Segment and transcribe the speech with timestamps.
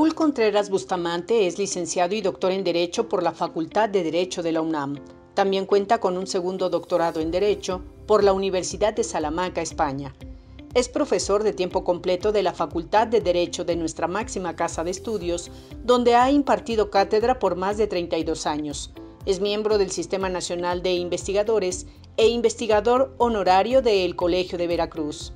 [0.00, 4.50] Raúl Contreras Bustamante es licenciado y doctor en Derecho por la Facultad de Derecho de
[4.50, 4.96] la UNAM.
[5.34, 10.16] También cuenta con un segundo doctorado en Derecho por la Universidad de Salamanca, España.
[10.72, 14.90] Es profesor de tiempo completo de la Facultad de Derecho de nuestra máxima casa de
[14.90, 15.50] estudios,
[15.84, 18.94] donde ha impartido cátedra por más de 32 años.
[19.26, 21.86] Es miembro del Sistema Nacional de Investigadores
[22.16, 25.34] e investigador honorario del Colegio de Veracruz.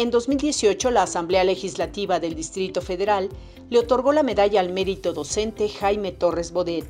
[0.00, 3.28] En 2018, la Asamblea Legislativa del Distrito Federal
[3.68, 6.86] le otorgó la medalla al mérito docente Jaime Torres Bodet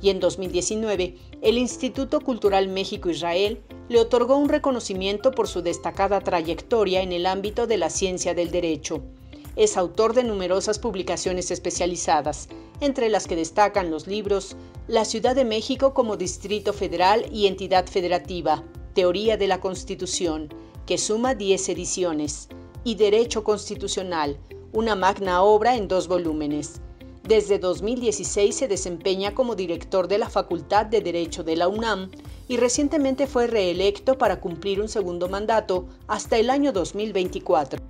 [0.00, 7.02] y en 2019, el Instituto Cultural México-Israel le otorgó un reconocimiento por su destacada trayectoria
[7.02, 9.02] en el ámbito de la ciencia del derecho.
[9.56, 12.48] Es autor de numerosas publicaciones especializadas,
[12.80, 14.56] entre las que destacan los libros
[14.88, 20.48] La Ciudad de México como Distrito Federal y Entidad Federativa, Teoría de la Constitución,
[20.86, 22.48] que suma 10 ediciones,
[22.84, 24.38] y Derecho Constitucional,
[24.72, 26.80] una magna obra en dos volúmenes.
[27.22, 32.10] Desde 2016 se desempeña como director de la Facultad de Derecho de la UNAM
[32.48, 37.80] y recientemente fue reelecto para cumplir un segundo mandato hasta el año 2024.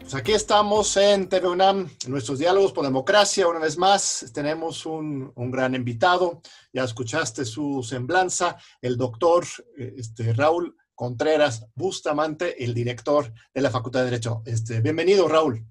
[0.00, 3.46] Pues aquí estamos en TV UNAM, nuestros diálogos por democracia.
[3.46, 6.40] Una vez más, tenemos un, un gran invitado.
[6.72, 9.44] Ya escuchaste su semblanza, el doctor
[9.76, 14.42] este, Raúl Contreras Bustamante, el director de la Facultad de Derecho.
[14.44, 15.66] Este, bienvenido, Raúl.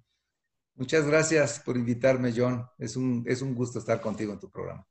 [0.75, 2.65] Muchas gracias por invitarme, John.
[2.77, 4.85] Es un, es un gusto estar contigo en tu programa.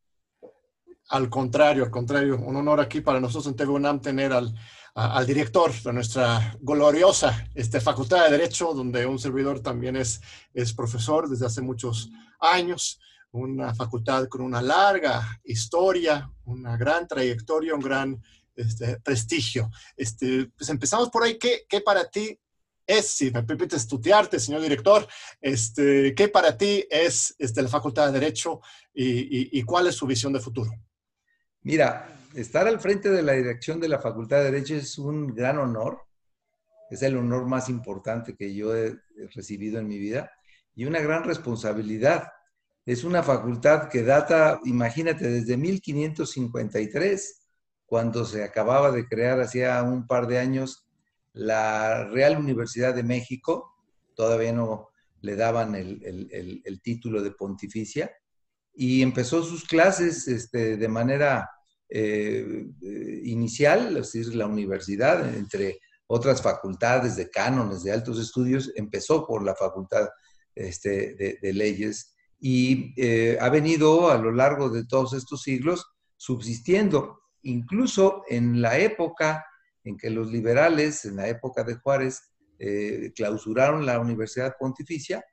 [1.08, 4.54] Al contrario, al contrario, un honor aquí para nosotros en TV UNAM tener al,
[4.94, 10.20] al director de nuestra gloriosa este, Facultad de Derecho, donde un servidor también es,
[10.54, 12.10] es profesor desde hace muchos
[12.40, 13.00] años
[13.32, 18.22] una facultad con una larga historia, una gran trayectoria, un gran
[18.56, 19.70] este, prestigio.
[19.96, 21.38] Este, pues empezamos por ahí.
[21.38, 22.38] ¿Qué, ¿Qué, para ti
[22.86, 25.06] es, si me permites tutearte, señor director,
[25.40, 28.60] este, qué para ti es este, la Facultad de Derecho
[28.92, 30.70] y, y, y cuál es su visión de futuro?
[31.62, 35.58] Mira, estar al frente de la dirección de la Facultad de Derecho es un gran
[35.58, 36.02] honor.
[36.90, 38.98] Es el honor más importante que yo he
[39.34, 40.30] recibido en mi vida
[40.74, 42.28] y una gran responsabilidad.
[42.84, 47.41] Es una facultad que data, imagínate, desde 1553
[47.92, 50.88] cuando se acababa de crear hacía un par de años
[51.34, 53.70] la Real Universidad de México,
[54.14, 54.88] todavía no
[55.20, 58.10] le daban el, título de pontificia,
[58.74, 61.50] y empezó sus clases este, de manera
[61.90, 62.64] eh,
[63.24, 69.44] inicial, es decir, la universidad, entre otras facultades de cánones, de altos estudios, empezó por
[69.44, 70.08] la Facultad
[70.54, 75.84] este, de, de, Leyes y eh, ha venido a lo largo de todos estos siglos
[76.16, 79.44] subsistiendo incluso en la época
[79.84, 82.22] en que los liberales, en la época de Juárez,
[82.58, 85.24] eh, clausuraron la Universidad Pontificia,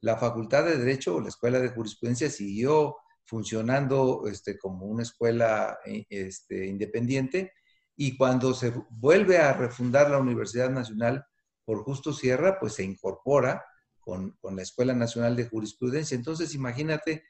[0.00, 5.78] la Facultad de Derecho o la Escuela de Jurisprudencia siguió funcionando este, como una escuela
[5.84, 7.52] eh, este, independiente
[7.94, 11.26] y cuando se vuelve a refundar la Universidad Nacional
[11.64, 13.62] por Justo Sierra, pues se incorpora
[14.00, 16.14] con, con la Escuela Nacional de Jurisprudencia.
[16.14, 17.24] Entonces, imagínate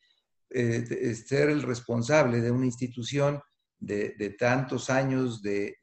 [0.51, 3.41] eh, ser el responsable de una institución
[3.79, 5.77] de, tantos años de,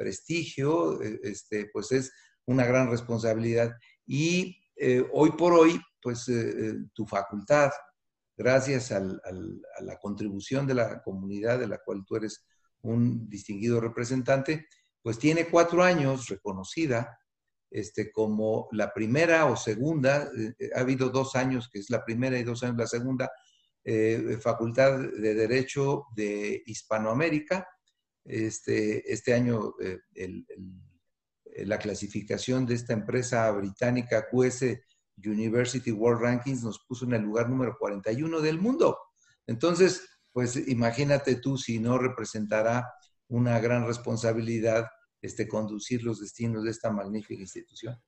[0.00, 2.10] prestigio, eh, este, pues es
[2.46, 3.76] una gran responsabilidad.
[4.06, 7.70] Y eh, hoy por hoy, pues eh, tu facultad,
[8.34, 12.46] gracias a la contribución de la comunidad de la cual tú eres
[12.80, 14.66] un distinguido representante,
[15.02, 17.18] pues tiene cuatro años reconocida
[17.70, 20.30] este, como la primera o segunda,
[20.74, 23.30] ha habido dos años que es la primera y dos años la segunda,
[23.84, 27.66] eh, Facultad de Derecho de Hispanoamérica.
[28.24, 29.98] Este, este año eh,
[31.64, 34.64] la clasificación de esta empresa británica QS
[35.16, 38.98] University World Rankings nos puso en el lugar número 41 del mundo.
[39.46, 42.86] Entonces, pues imagínate tú si no representará
[43.28, 44.86] una gran responsabilidad
[45.22, 48.00] este, conducir los destinos de esta magnífica institución.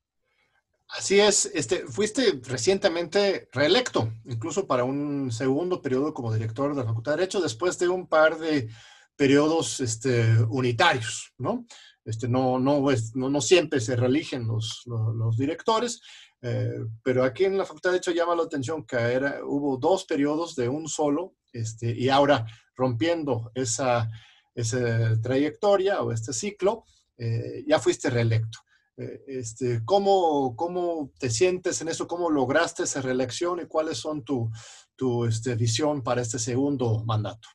[0.88, 6.87] Así es, este, fuiste recientemente reelecto, incluso para un segundo periodo como director de la
[6.87, 8.69] Facultad de Derecho, después de un par de
[9.17, 11.67] periodos este, unitarios, ¿no?
[12.05, 12.82] Este, no, no,
[13.14, 16.02] no, no siempre se reeligen los, los, los directores,
[16.43, 20.05] eh, pero aquí en la Facultad de Derecho llama la atención que era, hubo dos
[20.05, 22.44] periodos de un solo, este, y ahora
[22.75, 24.11] rompiendo esa,
[24.55, 26.85] esa trayectoria o este ciclo,
[27.17, 28.58] eh, ya fuiste reelecto.
[28.96, 32.06] Eh, este, ¿cómo, ¿Cómo te sientes en eso?
[32.06, 34.50] ¿Cómo lograste esa reelección y cuáles son tu,
[34.96, 37.48] tu este, visión para este segundo mandato?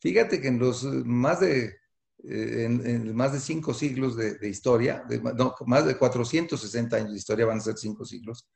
[0.00, 1.76] Fíjate que en los más de,
[2.24, 6.96] eh, en, en más de cinco siglos de, de historia, de, no, más de 460
[6.96, 8.48] años de historia van a ser cinco siglos,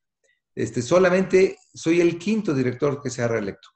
[0.54, 3.68] este, solamente soy el quinto director que se ha reelecto.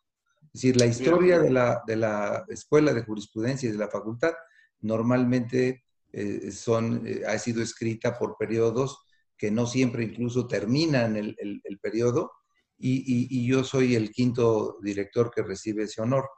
[0.52, 4.32] Es decir, la historia de la, de la Escuela de Jurisprudencia y de la facultad
[4.80, 5.84] normalmente
[6.16, 9.00] eh, son, eh, ha sido escrita por periodos
[9.36, 12.30] que no siempre incluso terminan el, el, periodo
[12.78, 16.28] y, y, yo soy el quinto director que recibe ese honor.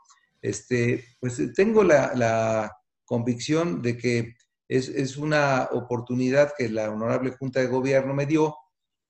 [0.41, 2.73] Este, pues tengo la, la
[3.05, 4.35] convicción de que
[4.67, 8.57] es, es, una oportunidad que la Honorable Junta de Gobierno me dio,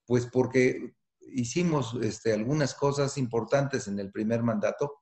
[0.04, 4.94] pues porque hicimos este, algunas cosas importantes en el primer mandato,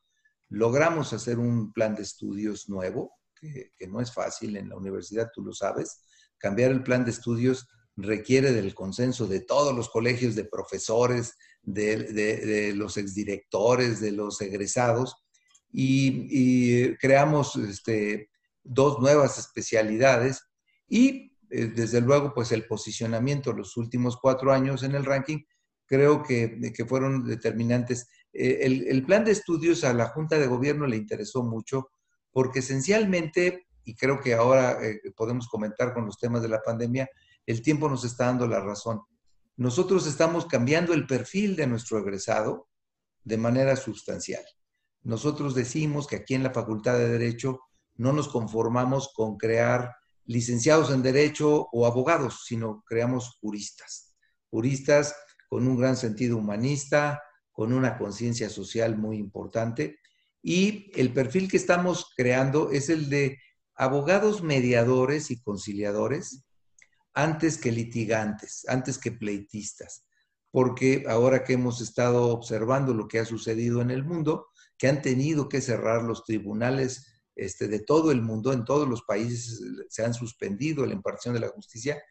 [0.51, 3.13] logramos hacer un plan de estudios nuevo,
[3.77, 6.01] que, no es fácil en la universidad, tú lo sabes.
[6.39, 12.73] Cambiar el plan de estudios requiere del consenso de todos los colegios de profesores, de,
[12.75, 15.17] los exdirectores, de los egresados,
[15.73, 18.31] y, creamos este,
[18.63, 20.43] dos nuevas especialidades
[20.89, 25.41] y eh, desde luego pues el posicionamiento los últimos cuatro años en el ranking
[25.87, 28.09] creo que, fueron determinantes.
[28.33, 31.91] Eh, el, plan de estudios a la Junta de Gobierno le interesó mucho
[32.35, 37.09] porque esencialmente, y creo que ahora eh, podemos comentar con los temas de la pandemia,
[37.47, 39.03] el tiempo nos está dando la razón.
[39.57, 42.69] Nosotros estamos cambiando el perfil de nuestro egresado
[43.23, 44.45] de manera sustancial.
[45.05, 47.61] Nosotros decimos que aquí en la Facultad de Derecho
[47.95, 49.95] no nos conformamos con crear
[50.25, 54.13] licenciados en Derecho o abogados, sino creamos juristas.
[54.51, 55.15] Juristas
[55.49, 57.23] con un gran sentido humanista,
[57.53, 60.01] con una conciencia social muy importante.
[60.47, 63.39] Y el perfil que estamos creando es el de
[63.75, 66.45] abogados mediadores y conciliadores
[67.15, 70.05] antes que litigantes, antes que pleitistas.
[70.51, 75.01] Porque ahora que hemos estado observando lo que ha sucedido en el mundo, que han
[75.01, 80.05] tenido que cerrar los tribunales este, de todo el mundo, en todos los países se
[80.05, 82.03] han suspendido la impartición de la justicia,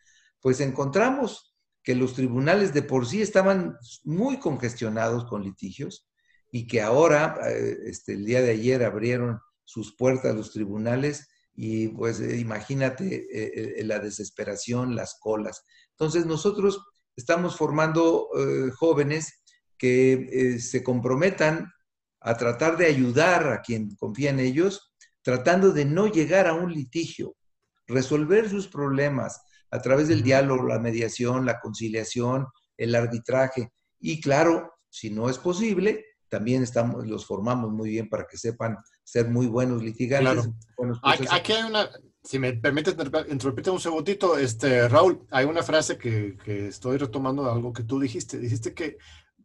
[0.42, 6.10] pues encontramos que los tribunales de por sí estaban muy congestionados con litigios
[6.56, 11.88] y que ahora, eh, este, el día de ayer, abrieron sus puertas los tribunales y
[11.88, 15.66] pues eh, imagínate eh, la desesperación, las colas.
[15.94, 16.80] Entonces nosotros
[17.16, 18.30] estamos formando
[18.78, 19.42] jóvenes
[19.78, 21.72] que se comprometan
[22.20, 26.72] a tratar de ayudar a quien confía en ellos, tratando de no llegar a un
[26.72, 27.36] litigio,
[27.88, 29.42] resolver sus problemas,
[29.72, 32.46] a través del diálogo, la mediación, la conciliación,
[32.78, 33.72] el arbitraje.
[34.00, 38.76] Y claro, si no es posible, también estamos, los formamos muy bien para que sepan
[39.04, 40.50] ser muy buenos litigantes.
[41.30, 41.88] Aquí hay una,
[42.24, 42.96] si me permites
[43.30, 47.84] interrumpirte un segundito, este, Raúl, hay una frase que, que estoy retomando de algo que
[47.84, 48.40] tú dijiste.
[48.40, 48.98] Dijiste que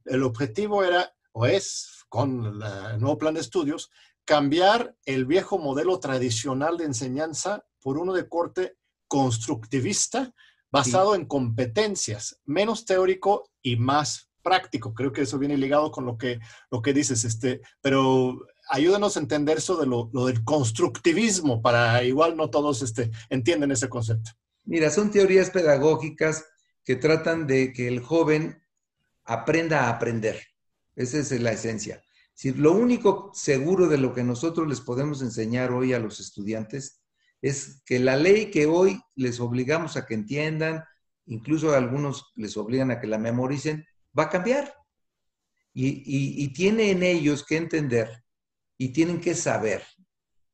[0.06, 3.90] el objetivo era, o es, con el nuevo plan de estudios,
[4.24, 10.32] cambiar el viejo modelo tradicional de enseñanza por uno de corte constructivista
[10.70, 14.94] basado en competencias, menos teórico y más práctico.
[14.94, 16.40] Creo que eso viene ligado con lo que,
[16.70, 22.36] lo que dices, este, pero ayúdanos a entender eso de lo, del constructivismo para igual
[22.36, 24.30] no todos este, entienden ese concepto.
[24.64, 26.46] Mira, son teorías pedagógicas
[26.84, 28.62] que tratan de que el joven
[29.24, 30.42] aprenda a aprender.
[30.96, 32.02] Esa es la esencia.
[32.32, 37.02] Si lo único seguro de lo que nosotros les podemos enseñar hoy a los estudiantes
[37.42, 40.84] es que la ley que hoy les obligamos a que entiendan,
[41.26, 43.84] incluso a algunos les obligan a que la memoricen,
[44.16, 44.74] va a cambiar.
[45.74, 48.24] Y, tiene en ellos que entender
[48.76, 49.84] y tienen que saber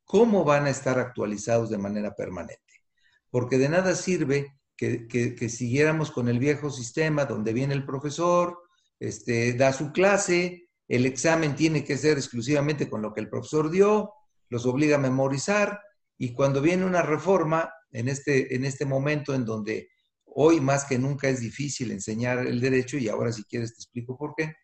[0.04, 2.82] cómo van a estar actualizados de manera permanente.
[3.30, 8.58] Porque de nada sirve que, siguiéramos con el viejo sistema donde viene el profesor,
[9.00, 13.70] este, da su clase, el examen tiene que ser exclusivamente con lo que el profesor
[13.70, 14.12] dio,
[14.50, 15.80] los obliga a memorizar,
[16.18, 19.88] y cuando viene una reforma, en este, en este momento en donde
[20.34, 24.16] hoy más que nunca es difícil enseñar el derecho, y ahora si quieres te explico
[24.16, 24.54] por qué,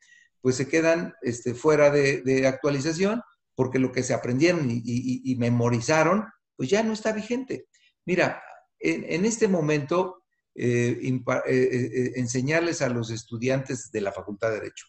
[0.41, 3.23] pues se quedan este, fuera de, actualización
[3.55, 6.25] porque lo que se aprendieron y, memorizaron,
[6.57, 7.67] pues ya no está vigente.
[8.07, 8.43] Mira,
[8.79, 10.23] en, este momento,
[10.55, 14.87] eh, eh, eh, enseñarles a los estudiantes de la Facultad de Derecho.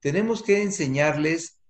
[0.00, 1.60] Tenemos que enseñarles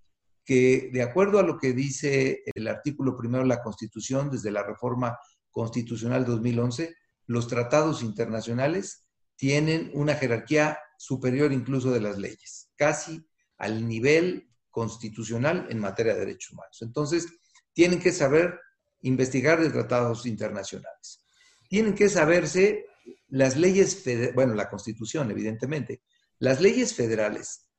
[0.45, 4.63] que de acuerdo a lo que dice el artículo primero de la Constitución, desde la
[4.63, 5.19] reforma
[5.51, 6.95] constitucional 2011,
[7.31, 9.07] los tratados internacionales
[9.37, 13.25] tienen una jerarquía superior incluso de las leyes, casi
[13.57, 16.79] al nivel constitucional en materia de derechos humanos.
[16.83, 17.29] Entonces,
[17.73, 18.59] tienen que saber
[19.03, 21.23] investigar de tratados internacionales.
[21.69, 22.87] Tienen que saberse
[23.29, 24.03] las leyes,
[24.35, 26.03] bueno, la constitución, evidentemente,
[26.41, 27.71] las leyes federales.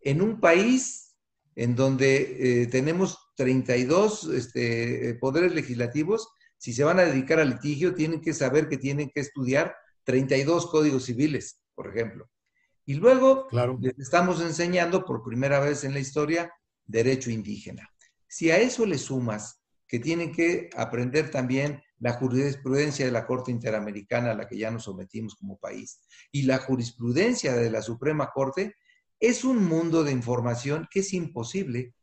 [0.00, 1.14] En un país
[1.56, 7.94] en donde eh, tenemos 32 este, poderes legislativos, si se van a dedicar al litigio,
[7.94, 9.74] tienen que saber que tienen que estudiar
[10.04, 12.28] 32 códigos civiles, por ejemplo.
[12.84, 13.48] Y luego
[13.80, 16.52] les estamos enseñando por primera vez en la historia
[16.86, 17.88] derecho indígena.
[18.26, 23.50] Si a eso le sumas que tienen que aprender también la jurisprudencia de la Corte
[23.50, 26.00] Interamericana a la que ya nos sometimos como país
[26.30, 28.76] y la jurisprudencia de la Suprema Corte,
[29.18, 31.94] es un mundo de información que es imposible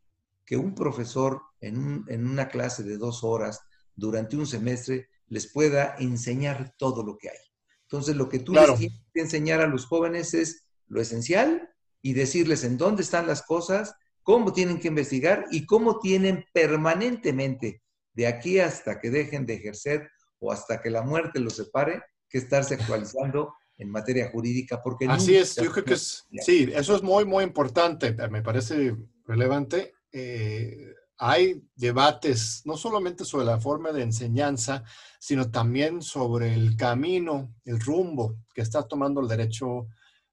[0.45, 3.61] que un profesor en, una clase de dos horas
[3.95, 7.37] durante un semestre les pueda enseñar todo lo que hay.
[7.83, 11.69] Entonces, lo que tú les tienes que enseñar a los jóvenes es lo esencial
[12.01, 17.81] y decirles en dónde están las cosas, cómo tienen que investigar y cómo tienen permanentemente,
[18.13, 20.09] de aquí hasta que dejen de ejercer
[20.39, 24.81] o hasta que la muerte los separe, que estarse actualizando en materia jurídica.
[24.81, 28.95] Porque Así es, yo creo que es, sí, eso es muy, muy importante, me parece
[29.25, 29.93] relevante.
[30.11, 34.83] Eh, hay debates no solamente sobre la forma de enseñanza,
[35.19, 39.87] sino también sobre el camino, el rumbo que está tomando el derecho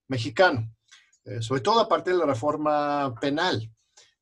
[0.08, 0.72] mexicano,
[1.24, 3.70] eh, sobre todo a partir de la reforma penal.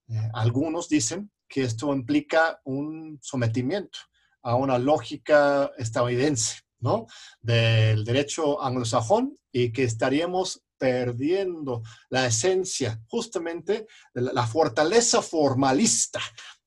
[0.08, 3.98] Eh, algunos dicen que esto implica un sometimiento
[4.42, 7.06] a una lógica estadounidense, ¿no?
[7.40, 16.20] Del derecho anglosajón y que estaríamos perdiendo la esencia, justamente la fortaleza formalista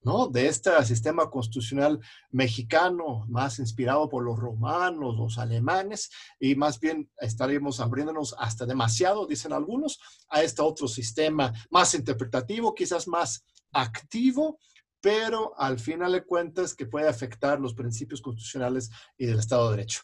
[0.03, 0.27] ¿no?
[0.27, 7.09] de este sistema constitucional mexicano, más inspirado por los romanos, los alemanes, y más bien
[7.17, 14.59] estaríamos abriéndonos hasta demasiado, dicen algunos, a este otro sistema más interpretativo, quizás más activo,
[15.03, 19.75] pero al final de cuentas que puede afectar los principios constitucionales y del Estado de
[19.75, 19.99] Derecho.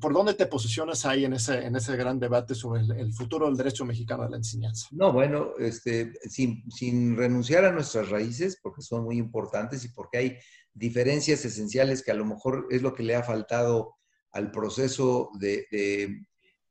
[0.00, 3.56] ¿Por dónde te posicionas ahí en ese, en ese gran debate sobre el, futuro del
[3.56, 4.88] derecho mexicano de la enseñanza?
[4.90, 10.18] No, bueno, este, sin, sin, renunciar a nuestras raíces, porque son muy importantes y porque
[10.18, 10.38] hay
[10.74, 13.98] diferencias esenciales que a lo mejor es lo que le ha faltado
[14.32, 16.24] al proceso de, de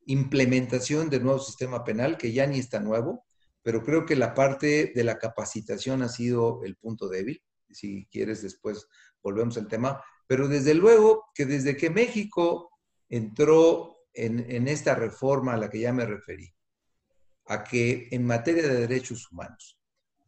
[0.05, 3.23] implementación del nuevo sistema penal, que ya ni está nuevo,
[3.61, 8.41] pero creo que la parte de la capacitación ha sido el punto débil si quieres
[8.41, 8.87] después
[9.21, 12.69] volvemos al tema, pero desde luego que desde que México
[13.09, 16.53] entró en, esta reforma a la que ya me referí,
[17.45, 19.79] a que en materia de derechos humanos,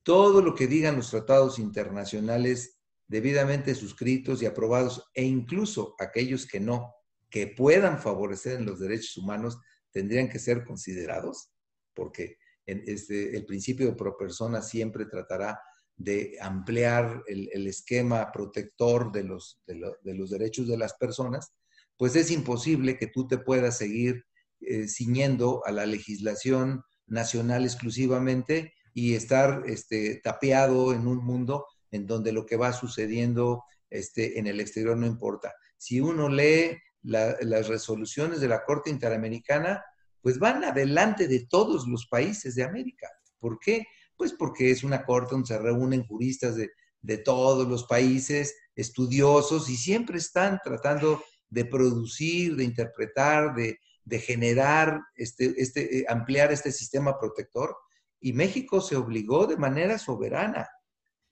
[0.03, 6.59] todo lo que digan los tratados internacionales debidamente suscritos y aprobados, e incluso aquellos que
[6.59, 6.95] no,
[7.29, 9.59] que puedan favorecer en los derechos humanos,
[9.91, 11.51] tendrían que ser considerados,
[11.93, 15.59] porque este, el principio de pro persona siempre tratará
[16.03, 21.53] de ampliar el, esquema protector de los, de, los derechos de las personas,
[21.97, 24.25] pues es imposible que tú te puedas seguir
[24.61, 32.07] eh, ciñendo a la legislación nacional exclusivamente y estar este, tapeado en un mundo en
[32.07, 35.53] donde lo que va sucediendo este, en el exterior no importa.
[35.77, 39.83] Si uno lee las resoluciones de la Corte Interamericana,
[40.21, 43.09] pues van adelante de todos los países de América.
[43.39, 43.85] ¿Por qué?
[44.21, 49.75] Pues porque es una corte donde se reúnen juristas de, todos los países, estudiosos, y
[49.75, 57.17] siempre están tratando de producir, de interpretar, de, generar, este, este, eh, ampliar este sistema
[57.19, 57.75] protector.
[58.19, 60.69] Y México se obligó de manera soberana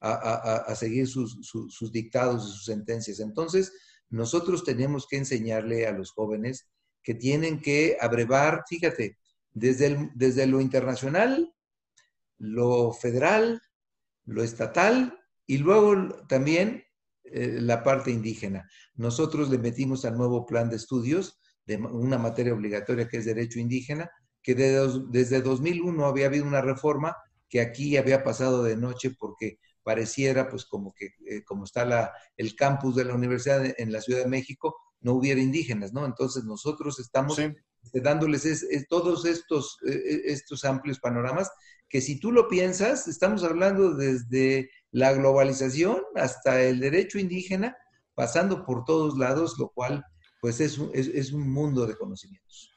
[0.00, 3.20] a, seguir sus, dictados y sus sentencias.
[3.20, 3.72] Entonces,
[4.08, 6.66] nosotros tenemos que enseñarle a los jóvenes
[7.04, 9.16] que tienen que abrevar, fíjate,
[9.52, 11.54] desde, desde lo internacional
[12.40, 13.62] lo federal,
[14.24, 16.84] lo estatal y luego también
[17.24, 18.68] eh, la parte indígena.
[18.94, 23.60] Nosotros le metimos al nuevo plan de estudios de una materia obligatoria que es derecho
[23.60, 24.10] indígena,
[24.42, 27.14] que desde 2001 había habido una reforma
[27.48, 32.12] que aquí había pasado de noche porque pareciera pues como que eh, como está la,
[32.36, 36.06] el campus de la universidad en la Ciudad de México, no hubiera indígenas, ¿no?
[36.06, 37.38] Entonces nosotros estamos
[37.92, 41.50] dándoles todos estos, eh, estos amplios panoramas
[41.90, 47.76] que si tú lo piensas, estamos hablando desde la globalización hasta el derecho indígena,
[48.14, 50.04] pasando por todos lados, lo cual
[50.40, 52.70] pues es un, es, un mundo de conocimientos.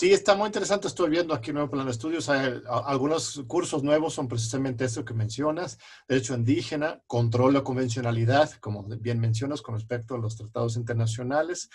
[0.00, 0.86] Sí, está muy interesante.
[0.86, 2.28] Estoy viendo aquí nuevo plan de estudios.
[2.28, 5.76] algunos cursos nuevos son precisamente eso que mencionas,
[6.06, 11.68] derecho indígena, control de convencionalidad, como bien mencionas, con respecto a los tratados internacionales,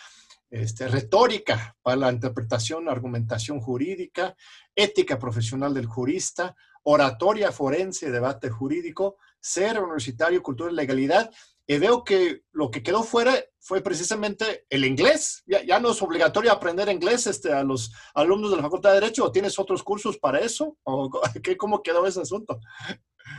[0.50, 4.38] este, retórica para la interpretación, argumentación jurídica,
[4.74, 11.30] ética profesional del jurista, oratoria forense, debate jurídico, ser universitario, cultura y legalidad.
[11.66, 15.44] Y veo que lo que quedó fuera fue precisamente el inglés.
[15.46, 19.26] Ya, no es obligatorio aprender inglés este, a los alumnos de la Facultad de Derecho.
[19.26, 20.78] ¿O tienes otros cursos para eso?
[20.84, 21.10] ¿O
[21.44, 22.60] qué, ¿Cómo quedó ese asunto?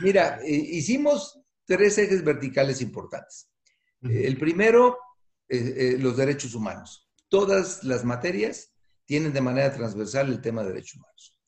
[0.01, 3.49] Mira, eh, hicimos tres ejes verticales importantes.
[4.01, 4.99] El primero,
[5.47, 7.09] eh, eh, los derechos humanos.
[7.27, 8.71] Todas las materias
[9.05, 11.39] tienen de manera transversal el tema de derechos humanos.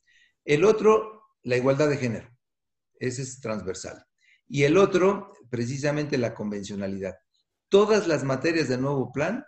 [0.44, 2.30] El otro, la igualdad de género.
[3.00, 4.04] Ese es transversal.
[4.48, 7.16] Y el otro, precisamente la convencionalidad.
[7.70, 9.46] Todas las materias del nuevo plan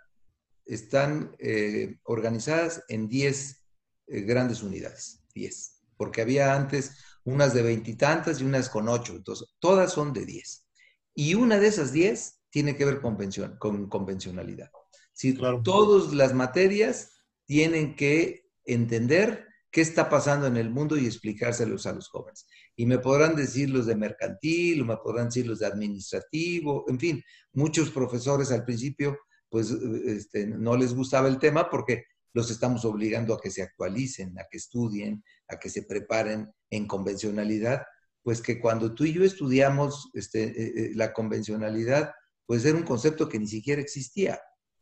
[0.66, 3.66] están eh, organizadas en 10
[4.06, 5.22] eh, grandes unidades.
[5.34, 5.82] 10.
[5.96, 9.14] Porque había antes unas de veintitantas y, unas con ocho.
[9.14, 10.66] Entonces, todas son de 10.
[11.14, 13.16] Y una de esas 10 tiene que ver con,
[13.58, 14.70] con convencionalidad.
[15.12, 17.12] Si todas las materias
[17.46, 22.46] tienen que entender qué está pasando en el mundo y explicárselos a los jóvenes.
[22.76, 26.98] Y me podrán decir los de mercantil, o me podrán decir los de administrativo, en
[26.98, 27.22] fin,
[27.52, 29.18] muchos profesores al principio
[29.50, 34.38] pues este, no les gustaba el tema porque los estamos obligando a que se actualicen,
[34.38, 37.82] a que estudien, a que se preparen en convencionalidad,
[38.22, 42.12] pues que cuando tú y yo estudiamos este, eh, eh, la convencionalidad,
[42.46, 44.40] pues era un concepto que ni siquiera existía.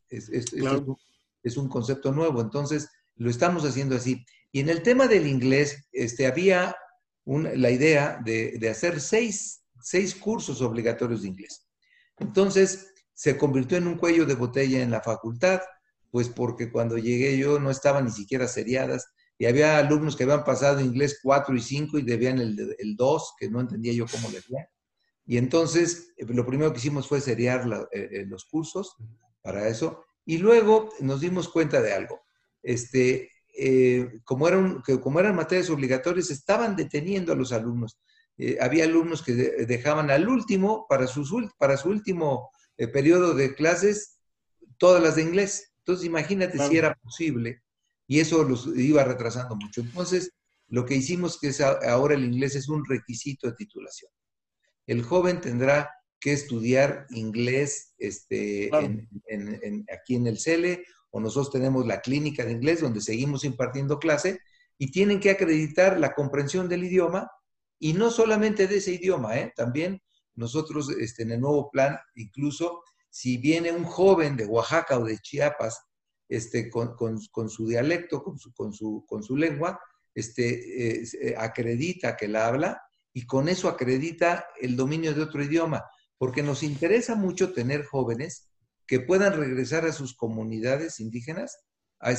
[0.08, 2.42] Es, es, un concepto nuevo.
[2.42, 4.24] Entonces, lo estamos haciendo así.
[4.52, 6.74] Y en el tema del inglés, este, había
[7.24, 11.66] la idea de, hacer seis, seis cursos obligatorios de inglés.
[12.18, 15.60] Entonces, se convirtió en un cuello de botella en la facultad,
[16.10, 20.44] pues porque cuando llegué yo no estaban ni siquiera seriadas y había alumnos que habían
[20.44, 24.28] pasado inglés 4 y 5 y debían el, el 2, que no entendía yo cómo
[24.28, 24.66] leían.
[25.28, 28.96] Y entonces, eh, lo primero que hicimos fue seriar eh, eh, los cursos
[29.42, 30.04] para eso.
[30.24, 32.22] Y luego nos dimos cuenta de algo.
[32.62, 33.30] Este,
[34.24, 37.98] como, eran, como eran materias obligatorias, estaban deteniendo a los alumnos.
[38.60, 42.50] había alumnos que dejaban al último, para, sus, para su último
[42.92, 44.20] periodo de clases,
[44.76, 45.72] todas las de inglés.
[45.78, 47.62] Entonces, imagínate si era posible.
[48.06, 49.80] Y eso los iba retrasando mucho.
[49.80, 50.32] Entonces,
[50.68, 54.10] lo que hicimos que es ahora el inglés es un requisito de titulación
[54.88, 62.00] el joven tendrá que estudiar inglés este, aquí en el CELE, o nosotros tenemos la
[62.00, 64.40] clínica de inglés donde seguimos impartiendo clase,
[64.78, 67.30] y tienen que acreditar la comprensión del idioma,
[67.78, 69.52] y no solamente de ese idioma, ¿eh?
[69.56, 70.02] también
[70.34, 75.18] nosotros este, en el nuevo plan, incluso si viene un joven de Oaxaca o de
[75.18, 75.80] Chiapas
[76.28, 77.18] este, con,
[77.48, 79.80] su dialecto, con su, con su, con su lengua,
[80.14, 85.84] este, eh, acredita que la habla, y con eso acredita el dominio de otro idioma,
[86.18, 88.48] porque nos interesa mucho tener jóvenes
[88.88, 91.58] que puedan regresar a sus comunidades indígenas
[92.00, 92.12] a,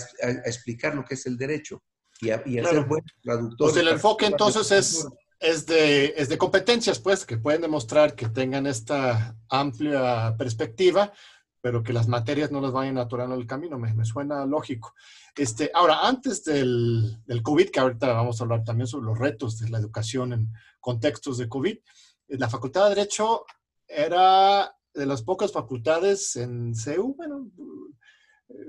[0.45, 1.83] explicar lo que es el derecho
[2.21, 3.73] y a, ser buenos traductores.
[3.73, 5.07] Pues el enfoque entonces es,
[5.39, 11.11] es, de, es de competencias, pues, que pueden demostrar que tengan esta amplia perspectiva,
[11.59, 14.93] pero que las materias no las vayan atorando el camino, me, me, suena lógico.
[15.35, 19.57] Este, ahora, antes del, del, COVID, que ahorita vamos a hablar también sobre los retos
[19.57, 21.77] de la educación en contextos de COVID,
[22.27, 23.43] la Facultad de Derecho
[23.87, 27.49] era de las pocas facultades en CEU, bueno,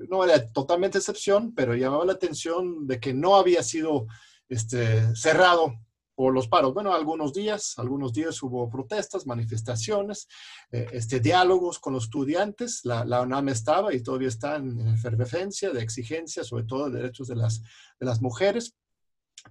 [0.08, 4.06] no era totalmente excepción, pero llamaba la atención de que no había sido
[4.48, 5.74] este, cerrado
[6.14, 6.74] por los paros.
[6.74, 10.28] Bueno, algunos días, algunos días hubo protestas, manifestaciones,
[10.70, 12.84] eh, este, diálogos con los estudiantes.
[12.84, 17.28] La, la, UNAM estaba y todavía está en, efervescencia de exigencia, sobre todo de derechos
[17.28, 17.62] de las,
[17.98, 18.76] de las mujeres,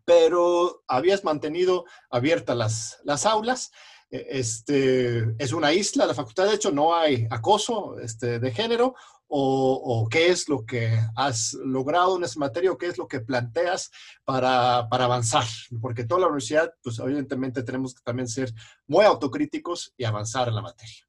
[0.05, 3.71] pero habías mantenido abiertas las, las aulas.
[4.11, 8.95] E, este, es una isla, la facultad de hecho no hay acoso este, de género,
[9.31, 13.91] o, qué es lo que has logrado en esa materia qué es lo que planteas
[14.25, 15.45] para, avanzar.
[15.81, 18.51] Porque toda la universidad, pues evidentemente tenemos que también ser
[18.87, 21.07] muy autocríticos y avanzar en la materia.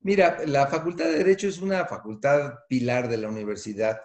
[0.00, 4.00] Mira, la Facultad de Derecho es una facultad pilar de la universidad.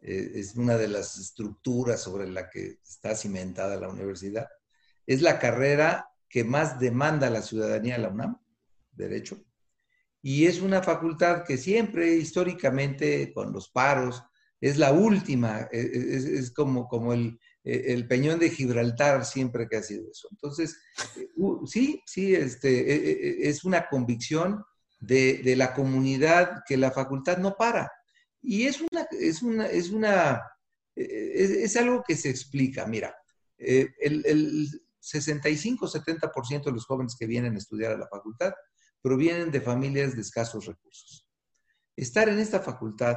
[0.00, 4.48] Eh, es una de las estructuras sobre la que está cimentada la universidad.
[5.06, 8.36] Es la carrera que más demanda la ciudadanía de la UNAM,
[8.90, 9.40] Derecho
[10.22, 14.22] y es una facultad que siempre históricamente con los paros
[14.60, 19.68] es la última, e, e, es, como, como el, e, el, peñón de Gibraltar siempre
[19.68, 20.28] que ha sido eso.
[20.30, 20.76] Entonces,
[21.66, 24.62] sí, sí, este, es una convicción
[25.00, 27.90] de, de, la comunidad que la facultad no para.
[28.40, 30.40] Y es una, es una, es una,
[30.94, 32.86] es, algo que se explica.
[32.86, 33.16] Mira,
[33.58, 34.68] eh, el, el
[35.02, 38.52] 65-70% de los jóvenes que vienen a estudiar a la facultad
[39.02, 41.28] provienen de familias de escasos recursos.
[41.96, 43.16] Estar en esta facultad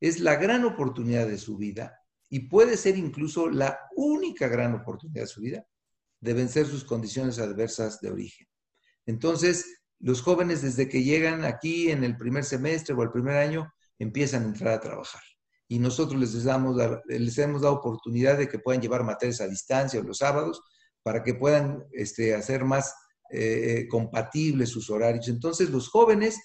[0.00, 1.94] es la gran oportunidad de su vida
[2.28, 5.66] y puede ser incluso la única gran oportunidad de su vida
[6.20, 8.48] de vencer sus condiciones adversas de origen.
[9.04, 13.72] Entonces, los jóvenes desde que llegan aquí en el primer semestre o el primer año
[13.98, 15.22] empiezan a entrar a trabajar.
[15.68, 20.02] Y nosotros les, damos, les hemos dado oportunidad de que puedan llevar materias a distancia
[20.02, 20.62] los sábados
[21.06, 22.92] para que puedan este, hacer más
[23.30, 25.28] eh, eh, compatibles sus horarios.
[25.28, 26.36] Entonces los jóvenes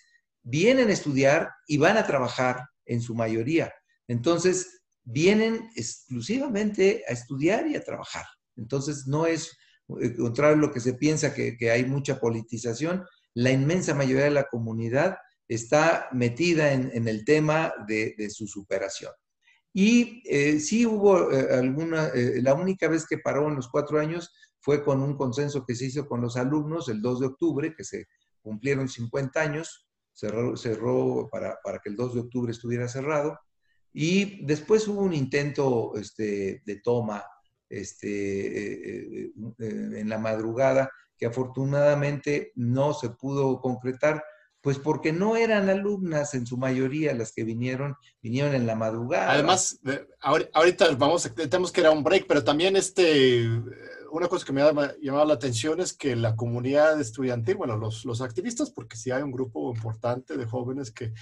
[0.44, 3.74] vienen a estudiar y van a trabajar en su mayoría.
[4.08, 8.24] Entonces vienen exclusivamente a estudiar y a trabajar.
[8.56, 9.58] Entonces, no es
[10.00, 14.30] eh, contrario a lo que se piensa que, hay mucha politización, la inmensa mayoría de
[14.30, 19.12] la comunidad está metida en, el tema de, su superación.
[19.74, 24.84] Y eh, sí hubo alguna, la única vez que paró en los cuatro años fue
[24.84, 28.08] con un consenso que se hizo con los alumnos el 2 de octubre, que se
[28.42, 33.38] cumplieron 50 años, cerró, cerró para, para, que el 2 de octubre estuviera cerrado,
[33.94, 37.26] y después hubo un intento este, de toma
[37.68, 44.24] este, eh, eh, en la madrugada que afortunadamente no se pudo concretar,
[44.60, 49.32] pues porque no eran alumnas en su mayoría las que vinieron, vinieron en la madrugada.
[49.32, 49.80] Además,
[50.22, 53.48] ahorita vamos, tenemos que ir a un break, pero también este,
[54.12, 58.06] una cosa que me ha llamado la atención es que la comunidad estudiantil, bueno, los,
[58.06, 61.14] los activistas, porque sí hay un grupo importante de jóvenes que,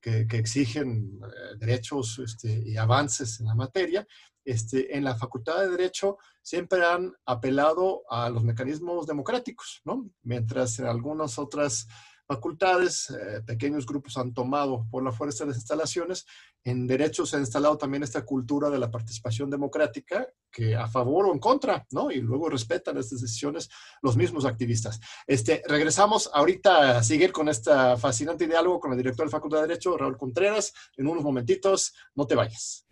[0.00, 4.06] que, exigen eh, derechos este, y avances en la materia,
[4.44, 10.10] este, en la Facultad de Derecho siempre han apelado a los mecanismos democráticos, ¿no?
[10.22, 11.86] Mientras en algunas otras
[12.34, 16.26] facultades, eh, pequeños grupos han tomado por la fuerza las instalaciones.
[16.64, 21.26] En derecho se ha instalado también esta cultura de la participación democrática, que a favor
[21.26, 22.10] o en contra, ¿no?
[22.10, 23.68] Y luego respetan estas decisiones
[24.00, 25.00] los mismos activistas.
[25.26, 29.58] Este, regresamos ahorita a seguir con este fascinante diálogo con el director de la Facultad
[29.58, 31.92] de Derecho, Raúl Contreras, en unos momentitos.
[32.14, 32.86] No te vayas.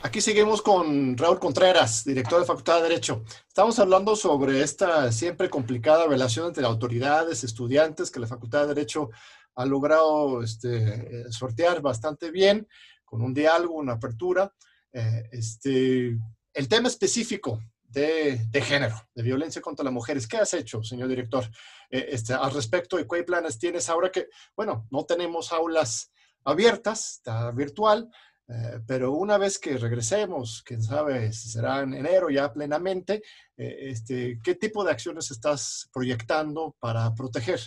[0.00, 3.24] Aquí seguimos con Raúl Contreras, director de Facultad de Derecho.
[3.48, 9.10] Estamos hablando sobre esta siempre complicada relación entre autoridades, estudiantes, que la Facultad de Derecho
[9.56, 12.68] ha logrado este, eh, sortear bastante bien,
[13.04, 14.54] con un diálogo, una apertura.
[14.92, 16.16] Eh, este,
[16.54, 20.28] el tema específico de, género, de violencia contra las mujeres.
[20.28, 21.44] ¿Qué has hecho, señor director,
[21.90, 23.00] eh, este, al respecto?
[23.00, 26.12] ¿Y qué planes tienes ahora que, bueno, no tenemos aulas
[26.44, 28.08] abiertas, está virtual,
[28.48, 33.22] eh, pero una vez que regresemos, quién sabe será en enero ya plenamente,
[33.56, 37.60] eh, este, ¿qué tipo de acciones estás proyectando para proteger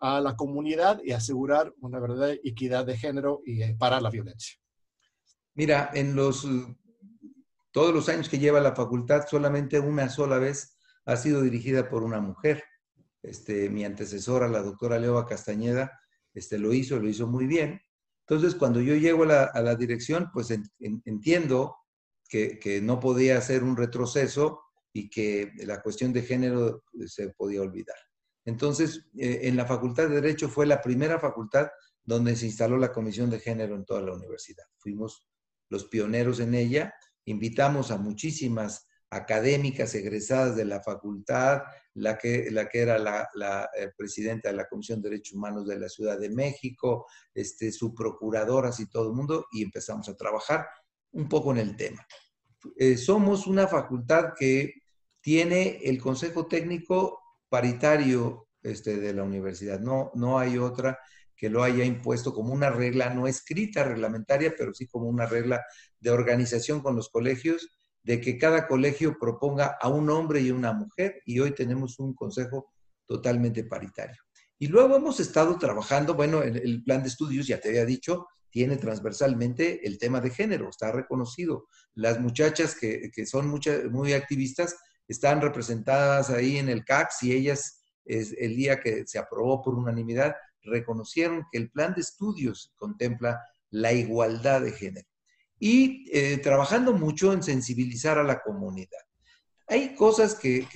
[0.00, 4.58] a la comunidad y asegurar una verdadera equidad de género y eh, parar la violencia?
[5.54, 6.44] Mira, en los
[7.70, 12.04] todos los años que lleva la facultad, solamente una sola vez ha sido dirigida por
[12.04, 12.62] una mujer.
[13.22, 16.00] Este, mi antecesora, la doctora Leoa Castañeda,
[16.34, 17.80] este, lo hizo, lo hizo muy bien.
[18.26, 20.48] Entonces, cuando yo llego a la, dirección, pues
[20.80, 21.76] entiendo
[22.28, 24.60] que, no podía hacer un retroceso
[24.92, 27.96] y que la cuestión de género se podía olvidar.
[28.46, 31.68] Entonces, eh, en la Facultad de Derecho fue la primera facultad
[32.02, 34.64] donde se instaló la Comisión de Género en toda la universidad.
[34.78, 35.26] Fuimos
[35.70, 41.62] los pioneros en ella, invitamos a muchísimas académicas egresadas de la facultad,
[41.94, 45.78] la que, la que era la, eh, presidenta de la Comisión de Derechos Humanos de
[45.78, 50.66] la Ciudad de México, este, su procuradora, y todo el mundo, y empezamos a trabajar
[51.12, 52.06] un poco en el tema.
[52.76, 54.74] Eh, somos una facultad que
[55.20, 60.98] tiene el Consejo Técnico paritario este, de la universidad, no, no hay otra
[61.36, 65.64] que lo haya impuesto como una regla no escrita reglamentaria, pero sí como una regla
[66.00, 67.68] de organización con los colegios
[68.04, 72.14] de que cada colegio proponga a un hombre y una mujer y hoy tenemos un
[72.14, 72.72] consejo
[73.06, 74.16] totalmente paritario.
[74.58, 78.26] Y luego hemos estado trabajando, bueno, el, el plan de estudios, ya te había dicho,
[78.54, 81.66] tiene transversalmente el tema de género, está reconocido.
[81.94, 83.48] Las muchachas que, son
[83.90, 84.76] muy activistas
[85.08, 90.36] están representadas ahí en el CACS y ellas, el día que se aprobó por unanimidad,
[90.62, 93.40] reconocieron que el plan de estudios contempla
[93.70, 95.08] la igualdad de género
[95.64, 99.00] y eh, trabajando mucho en sensibilizar a la comunidad.
[99.66, 100.66] Hay cosas que,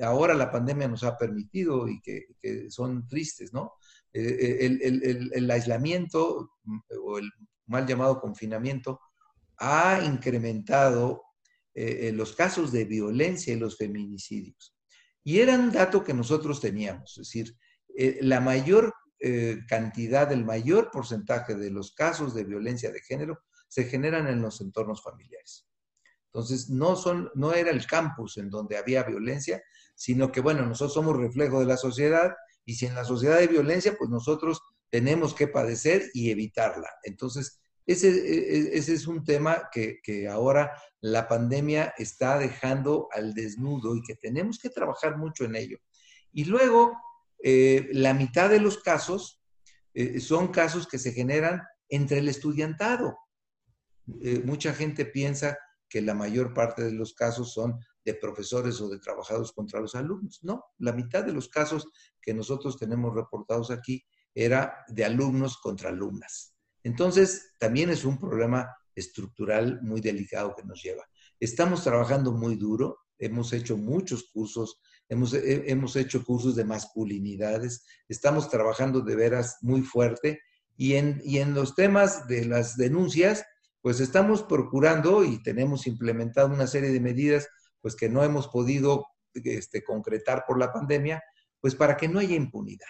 [0.00, 2.26] ahora la pandemia nos ha permitido y que,
[2.68, 3.74] son tristes, ¿no?
[4.12, 7.30] Eh, eh, el, aislamiento mm, o el
[7.66, 8.98] mal llamado confinamiento
[9.58, 11.22] ha incrementado
[11.76, 14.76] los casos de violencia y los feminicidios.
[15.22, 17.56] Y era un dato que nosotros teníamos, es decir,
[18.20, 18.92] la mayor
[19.68, 23.38] cantidad, el mayor porcentaje de los casos de violencia de género
[23.74, 25.66] se generan en los entornos familiares.
[26.26, 29.60] Entonces, no, son, no era el campus en donde había violencia,
[29.96, 32.34] sino que, bueno, nosotros somos reflejo de la sociedad
[32.64, 34.60] y si en la sociedad hay violencia, pues nosotros
[34.90, 36.88] tenemos que padecer y evitarla.
[37.02, 43.34] Entonces, ese, e, e, ese es un tema que, ahora la pandemia está dejando al
[43.34, 45.78] desnudo y que tenemos que trabajar mucho en ello.
[46.32, 46.92] Y luego,
[47.42, 49.42] eh, la mitad de los casos
[49.94, 53.18] eh, son casos que se generan entre el estudiantado.
[54.22, 58.88] Eh, mucha gente piensa que la mayor parte de los casos son de profesores o
[58.88, 60.40] de trabajadores contra los alumnos.
[60.42, 61.88] No, la mitad de los casos
[62.20, 66.54] que nosotros tenemos reportados aquí era de alumnos contra alumnas.
[66.82, 71.04] Entonces, también es un problema estructural muy delicado que nos lleva.
[71.40, 78.50] Estamos trabajando muy duro hemos hecho muchos cursos, hemos, hemos hecho cursos de masculinidades, estamos
[78.50, 80.40] trabajando de veras muy fuerte
[80.76, 83.44] y en, y en los temas de las denuncias,
[83.84, 87.46] pues estamos procurando y tenemos implementado una serie de medidas
[87.82, 91.22] pues que no hemos podido este, concretar por la pandemia,
[91.60, 92.88] pues para que no haya impunidad.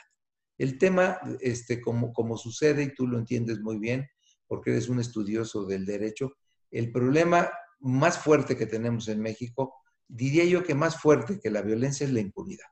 [0.57, 4.07] El tema, este, como, como sucede, y tú lo entiendes muy bien,
[4.47, 6.37] porque eres un estudioso del derecho,
[6.71, 9.75] el problema más fuerte que tenemos en México,
[10.07, 12.69] diría yo que más fuerte que la violencia es la impunidad.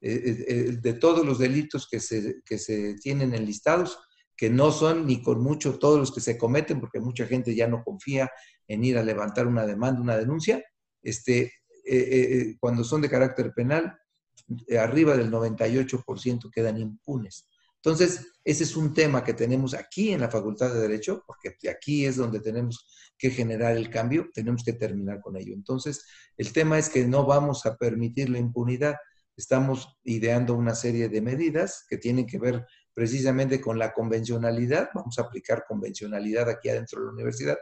[0.00, 3.98] Eh, eh, eh, de todos los delitos que se, que se tienen enlistados,
[4.40, 7.68] que no son ni con mucho todos los que se cometen, porque mucha gente ya
[7.68, 8.30] no confía
[8.66, 10.64] en ir a levantar una demanda, una denuncia,
[11.02, 11.52] este,
[12.58, 13.98] cuando son de carácter penal,
[14.80, 17.50] arriba del 98% quedan impunes.
[17.82, 22.06] Entonces, ese es un tema que tenemos aquí en la Facultad de Derecho, porque aquí
[22.06, 22.86] es donde tenemos
[23.18, 25.52] que generar el cambio, tenemos que terminar con ello.
[25.52, 26.06] Entonces,
[26.38, 28.96] el tema es que no vamos a permitir la impunidad.
[29.36, 32.66] Estamos ideando una serie de medidas que tienen que ver
[33.00, 34.90] precisamente con la convencionalidad.
[34.94, 37.56] Vamos a aplicar convencionalidad aquí adentro de la universidad,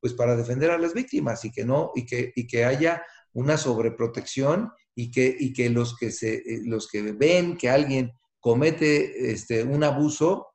[0.00, 3.00] pues para defender a las víctimas y que no, y que, y que haya
[3.32, 9.30] una sobreprotección y que, y que los que se, los que ven que alguien comete
[9.30, 10.48] este, un abuso,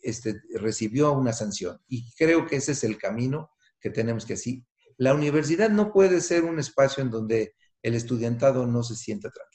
[0.00, 1.78] este, recibió una sanción.
[1.86, 4.64] Y creo que ese es el camino que tenemos que así.
[4.96, 9.51] La universidad no puede ser un espacio en donde el estudiantado no se sienta tranquilo.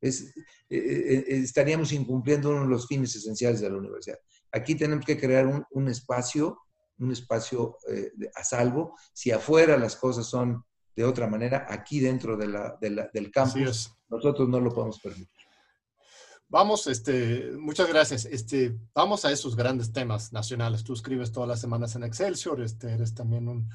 [0.00, 0.32] Es, eh,
[0.70, 4.18] eh, eh, estaríamos incumpliendo uno de los fines esenciales de la universidad.
[4.52, 6.58] Aquí tenemos que crear un, espacio,
[6.98, 7.76] un espacio
[8.34, 8.96] a salvo.
[9.12, 10.64] Si afuera las cosas son
[10.96, 15.28] de otra manera, aquí dentro de la, del campus, nosotros no lo podemos permitir.
[16.48, 18.24] Vamos, este, muchas gracias.
[18.24, 20.82] Este, vamos a esos grandes temas nacionales.
[20.82, 23.70] Tú escribes todas las semanas en Excelsior, este, eres también un,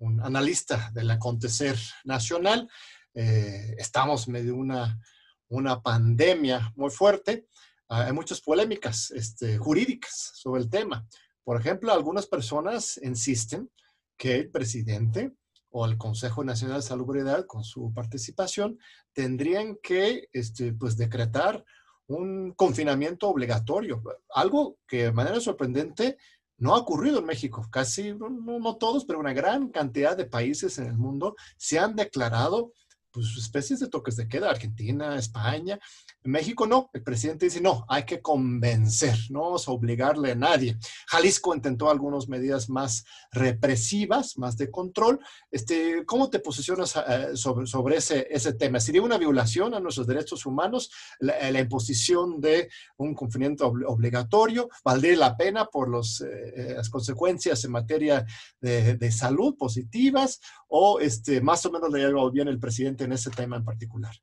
[0.00, 2.68] un analista del acontecer nacional.
[3.14, 5.00] Eh, estamos medio una,
[5.48, 7.46] una pandemia muy fuerte.
[7.88, 11.06] Ah, hay muchas polémicas este, jurídicas sobre el tema.
[11.44, 13.70] Por ejemplo, algunas personas insisten
[14.16, 15.32] que el presidente
[15.70, 18.78] o el Consejo Nacional de Salubridad, con su participación,
[19.12, 21.64] tendrían que este, pues, decretar
[22.06, 24.02] un confinamiento obligatorio,
[24.34, 26.16] algo que de manera sorprendente
[26.56, 27.66] no ha ocurrido en México.
[27.70, 31.94] Casi, no, no, todos, pero una gran cantidad de países en el mundo se han
[31.94, 32.72] declarado
[33.10, 35.78] pues, especies de toques de queda, Argentina, España,
[36.24, 40.76] México no, el presidente dice, no, hay que convencer, no vamos a obligarle a nadie.
[41.06, 45.20] Jalisco intentó algunas medidas más represivas, más de control.
[45.50, 48.80] Este, ¿Cómo te posicionas eh, sobre, sobre ese, ese tema?
[48.80, 50.90] ¿Sería una violación a nuestros derechos humanos
[51.20, 52.68] la, la imposición de
[52.98, 54.68] un confinamiento obligatorio?
[54.84, 58.26] ¿Valdría la pena por los, eh, eh, las consecuencias en materia
[58.60, 60.40] de, de, salud positivas?
[60.68, 64.14] ¿O este, más o menos le ha bien el presidente en ese tema en particular?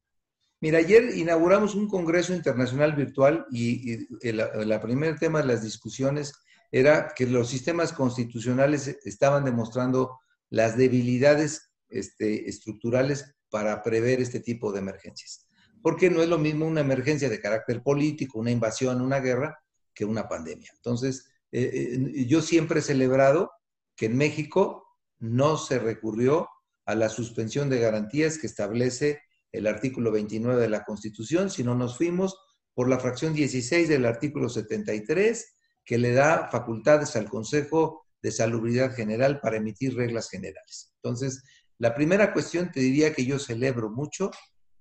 [0.61, 6.33] Mira, ayer inauguramos un congreso internacional virtual y, el, primer tema de las discusiones
[6.71, 14.71] era que los sistemas constitucionales estaban demostrando las debilidades este, estructurales para prever este tipo
[14.71, 15.47] de emergencias.
[15.81, 19.59] Porque no es lo mismo una emergencia de carácter político, una invasión, una guerra,
[19.93, 20.71] que una pandemia.
[20.75, 21.71] Entonces, eh,
[22.15, 23.51] eh, yo siempre he celebrado
[23.95, 24.85] que en México
[25.19, 26.49] no se recurrió
[26.85, 29.21] a la suspensión de garantías que establece
[29.51, 32.37] el artículo 29 de la Constitución, sino nos fuimos
[32.73, 38.93] por la fracción 16 del artículo 73, que le da facultades al Consejo de Salubridad
[38.93, 40.93] General para emitir reglas generales.
[41.01, 41.43] Entonces,
[41.77, 44.31] la primera cuestión te diría que yo celebro mucho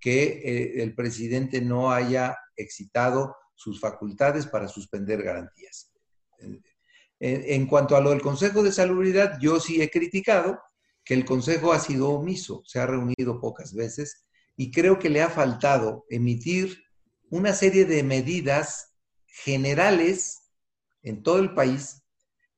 [0.01, 5.93] que eh, el presidente no haya excitado sus facultades para suspender garantías.
[6.39, 6.63] En,
[7.21, 10.59] en, cuanto a lo del Consejo de Salubridad, yo sí he criticado
[11.05, 14.25] que el Consejo ha sido omiso, se ha reunido pocas veces
[14.57, 16.85] y creo que le ha faltado emitir
[17.31, 18.95] una serie de medidas
[19.27, 20.51] generales
[21.03, 22.03] en todo el país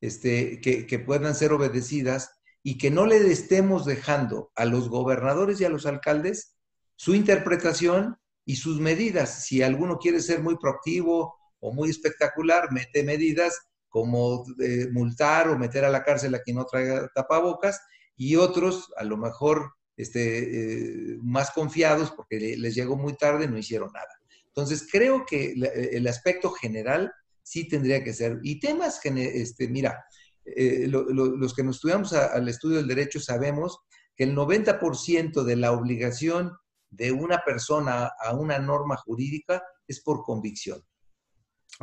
[0.00, 2.30] este, que, puedan ser obedecidas
[2.62, 6.56] y que no le estemos dejando a los gobernadores y a los alcaldes
[6.96, 9.44] su interpretación y sus medidas.
[9.44, 15.58] Si alguno quiere ser muy proactivo o muy espectacular, mete medidas como eh, multar o
[15.58, 17.80] meter a la cárcel a quien no traiga tapabocas
[18.16, 23.58] y otros a lo mejor este, eh, más confiados porque les llegó muy tarde, no
[23.58, 24.08] hicieron nada.
[24.46, 25.54] Entonces, creo que
[25.92, 28.40] el aspecto general sí tendría que ser.
[28.42, 30.04] Y temas este, mira,
[30.44, 33.78] eh, los que nos estudiamos al estudio del derecho sabemos
[34.16, 36.52] que el 90% de la obligación
[36.90, 40.82] de una persona a una norma jurídica es por convicción.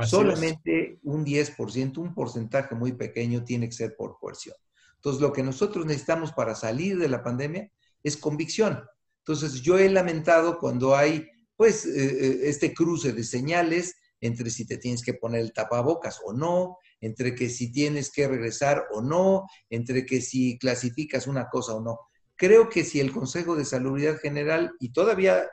[0.05, 4.55] Solamente un 10%, un porcentaje muy pequeño tiene que ser por coerción.
[5.03, 7.69] Entonces, lo que nosotros necesitamos para salir de la pandemia
[8.03, 8.81] es convicción.
[9.19, 14.65] Entonces, yo he lamentado cuando hay, pues, eh, eh, este cruce de señales entre si
[14.65, 19.01] te tienes que poner el tapabocas o no, entre que si tienes que regresar o
[19.01, 21.99] no, entre que si clasificas una cosa o no.
[22.37, 25.45] Creo que si el Consejo de Salubridad General, y todavía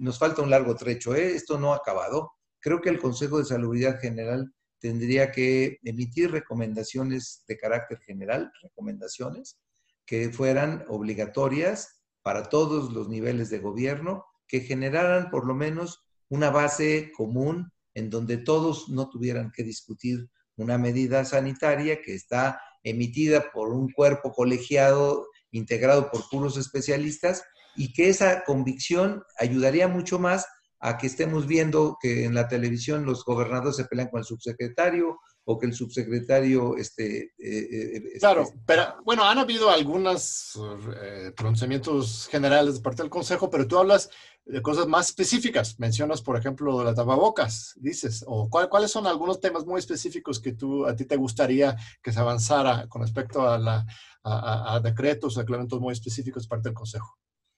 [0.00, 1.36] nos falta un largo trecho, ¿eh?
[1.36, 7.44] esto no ha acabado, creo que el Consejo de Salubridad General tendría que emitir recomendaciones
[7.48, 9.58] de carácter general, recomendaciones
[10.04, 16.50] que fueran obligatorias para todos los niveles de gobierno, que generaran por lo menos una
[16.50, 23.50] base común en donde todos no tuvieran que discutir una medida sanitaria que está emitida
[23.52, 27.42] por un cuerpo colegiado integrado por puros especialistas
[27.76, 30.46] y que esa convicción ayudaría mucho más
[30.80, 35.18] a que estemos viendo que en la televisión los gobernadores se pelean con el subsecretario
[35.48, 40.58] o que el subsecretario este, eh, eh, este claro pero bueno han habido algunos
[41.00, 44.10] eh, pronunciamientos generales de parte del consejo pero tú hablas
[44.44, 45.78] de cosas más específicas.
[45.80, 50.86] Mencionas por ejemplo la tapabocas dices o cuáles son algunos temas muy específicos que tú
[50.86, 53.86] a ti te gustaría que se avanzara con respecto a la
[54.24, 57.16] a, a decretos o reglamentos muy específicos de parte del consejo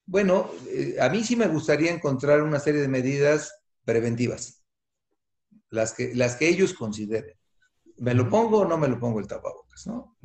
[0.09, 4.65] bueno, eh, a mí sí me gustaría encontrar una serie de medidas preventivas,
[5.69, 7.37] las que, las que ellos consideren.
[7.99, 9.87] ¿Me lo pongo o no me lo pongo el tapabocas?
[9.87, 10.17] ¿no?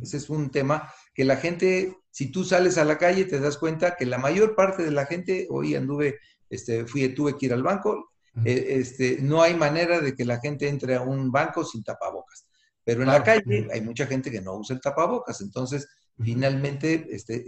[0.00, 3.56] ese es un tema que la gente, si tú sales a la calle, te das
[3.56, 6.18] cuenta que la mayor parte de la gente, hoy anduve,
[6.50, 8.12] este, fui, tuve que ir al banco,
[8.44, 12.46] eh, este, no hay manera de que la gente entre a un banco sin tapabocas.
[12.84, 17.44] Pero en la calle hay mucha gente que no usa el tapabocas, entonces finalmente este,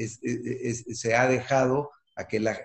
[0.95, 2.57] se ha dejado a que la,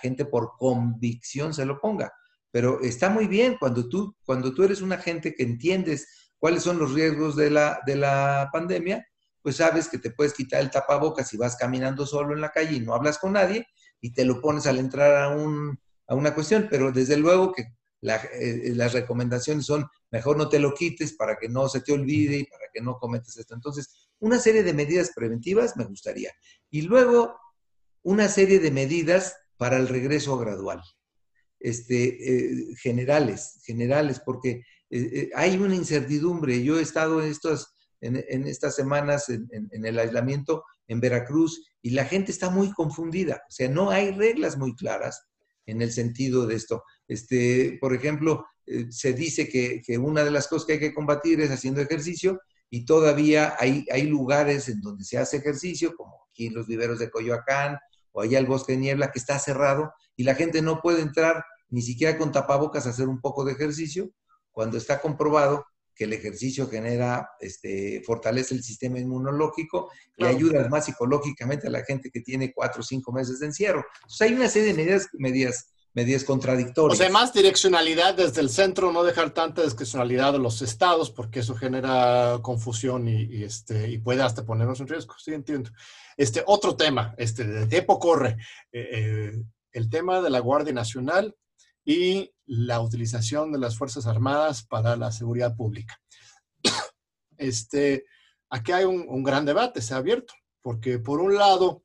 [0.00, 2.12] gente por convicción se lo ponga.
[2.50, 6.78] Pero está muy bien cuando tú, cuando tú eres una gente que entiendes cuáles son
[6.78, 9.06] los riesgos de la, de la pandemia,
[9.40, 12.76] pues sabes que te puedes quitar el tapabocas si vas caminando solo en la calle
[12.76, 13.66] y no hablas con nadie
[14.00, 16.68] y te lo pones al entrar a, un, a una cuestión.
[16.70, 21.48] Pero desde luego que eh, las recomendaciones son mejor no te lo quites para que
[21.48, 23.54] no se te olvide y para que no cometas esto.
[23.54, 26.30] Entonces, una serie de medidas preventivas me gustaría.
[26.70, 27.36] Y luego,
[28.02, 30.80] una serie de medidas para el regreso gradual.
[31.58, 34.50] Este, eh, generales, generales, porque
[34.90, 36.62] eh, eh, hay una incertidumbre.
[36.62, 42.04] Yo he estado en, estos, en, estas semanas en, el aislamiento en Veracruz y la
[42.04, 43.42] gente está muy confundida.
[43.48, 45.20] O sea, no hay reglas muy claras
[45.66, 46.84] en el sentido de esto.
[47.08, 48.46] Este, por ejemplo,
[48.90, 52.40] se dice que, que, una de las cosas que hay que combatir es haciendo ejercicio
[52.74, 56.98] y todavía hay, hay lugares en donde se hace ejercicio, como aquí en los viveros
[56.98, 57.76] de Coyoacán
[58.12, 61.44] o allá el bosque de niebla, que está cerrado y la gente no puede entrar
[61.68, 64.10] ni siquiera con tapabocas a hacer un poco de ejercicio,
[64.52, 70.86] cuando está comprobado que el ejercicio genera, este, fortalece el sistema inmunológico y ayuda más
[70.86, 73.84] psicológicamente a la gente que tiene cuatro o cinco meses de encierro.
[73.96, 76.98] Entonces hay una serie de medidas, medidas medidas contradictorias.
[76.98, 81.40] O sea, más direccionalidad desde el centro, no dejar tanta discrecionalidad de los estados, porque
[81.40, 85.14] eso genera confusión y, este, y puede hasta ponernos en riesgo.
[85.18, 85.70] Sí, entiendo.
[86.16, 88.36] Este, otro tema, este, de tiempo corre,
[88.72, 91.34] eh, eh, el tema de la Guardia Nacional
[91.84, 96.00] y la utilización de las Fuerzas Armadas para la seguridad pública.
[97.38, 98.04] Este,
[98.50, 101.82] aquí hay un, gran debate, se ha abierto, porque por un lado,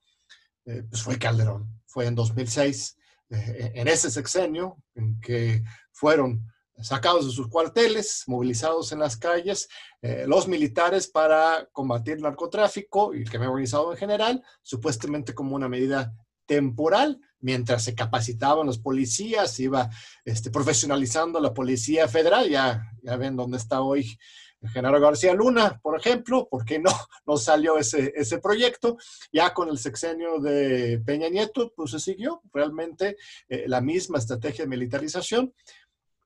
[0.65, 2.96] eh, pues fue Calderón, fue en 2006, eh,
[3.29, 6.45] en ese sexenio, en que fueron
[6.81, 9.67] sacados de sus cuarteles, movilizados en las calles,
[10.01, 15.55] eh, los militares para combatir el narcotráfico y el crimen organizado en general, supuestamente como
[15.55, 16.13] una medida
[16.45, 19.89] temporal, mientras se capacitaban los policías, iba
[20.23, 24.17] este, profesionalizando la policía federal, ya, ya ven dónde está hoy
[24.63, 26.91] Genaro García Luna, por ejemplo, porque no,
[27.25, 28.97] no salió ese, ese proyecto.
[29.31, 34.65] Ya con el sexenio de Peña Nieto, pues se siguió realmente eh, la misma estrategia
[34.65, 35.53] de militarización.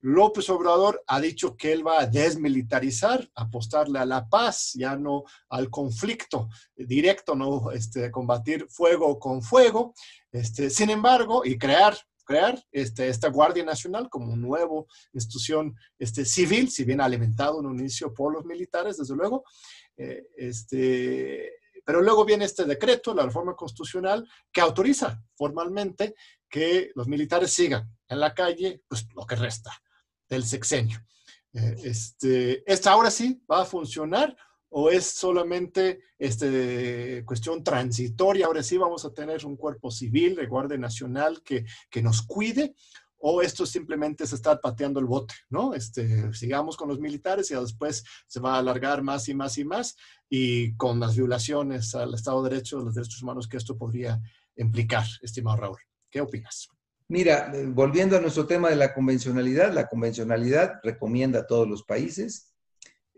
[0.04, 5.24] López Obrador ha dicho que él va a desmilitarizar, apostarle a la paz, ya no
[5.50, 9.94] al conflicto directo, no este, combatir fuego con fuego.
[10.32, 16.70] Este, sin embargo, y crear crear este, esta Guardia Nacional como nueva institución este, civil,
[16.70, 19.44] si bien alimentado en un inicio por los militares, desde luego.
[19.98, 21.52] Eh, este,
[21.86, 26.16] pero luego viene este decreto, la reforma constitucional, que autoriza formalmente
[26.50, 29.72] que los militares sigan en la calle pues, lo que resta
[30.30, 31.00] del sexenio.
[31.54, 34.36] Eh, este, esta ahora sí va a funcionar
[34.72, 38.46] o es solamente este, cuestión transitoria?
[38.46, 42.76] Ahora sí vamos a tener un cuerpo civil de Guardia Nacional que, que nos cuide,
[43.22, 45.74] o esto simplemente es estar pateando el bote, ¿no?
[45.74, 49.66] Este, sigamos con los militares y después se va a alargar más y más y
[49.66, 49.96] más,
[50.30, 54.20] y con las violaciones al Estado de Derecho, los derechos humanos que esto podría
[54.56, 55.78] implicar, estimado Raúl.
[56.10, 56.70] ¿Qué opinas?
[57.08, 61.84] Mira, eh, volviendo a nuestro tema de la convencionalidad, la convencionalidad recomienda a todos los
[61.84, 62.51] países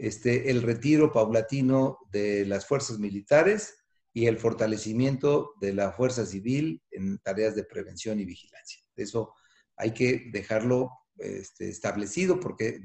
[0.03, 6.83] este, el retiro paulatino de las fuerzas militares y el fortalecimiento de la fuerza civil
[6.91, 8.83] en tareas de prevención y vigilancia.
[8.97, 9.33] Eso
[9.77, 12.81] hay que dejarlo este, establecido porque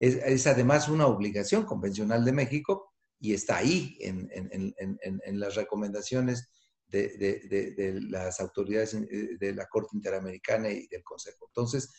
[0.00, 6.48] es, además una obligación convencional de México y está ahí en, las recomendaciones
[6.88, 11.48] de, las autoridades eh, de la Corte Interamericana y del Consejo.
[11.48, 11.92] Entonces,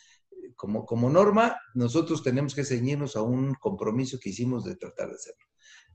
[0.55, 5.15] como, como norma, nosotros tenemos que ceñirnos a un compromiso que hicimos de tratar de
[5.15, 5.45] hacerlo.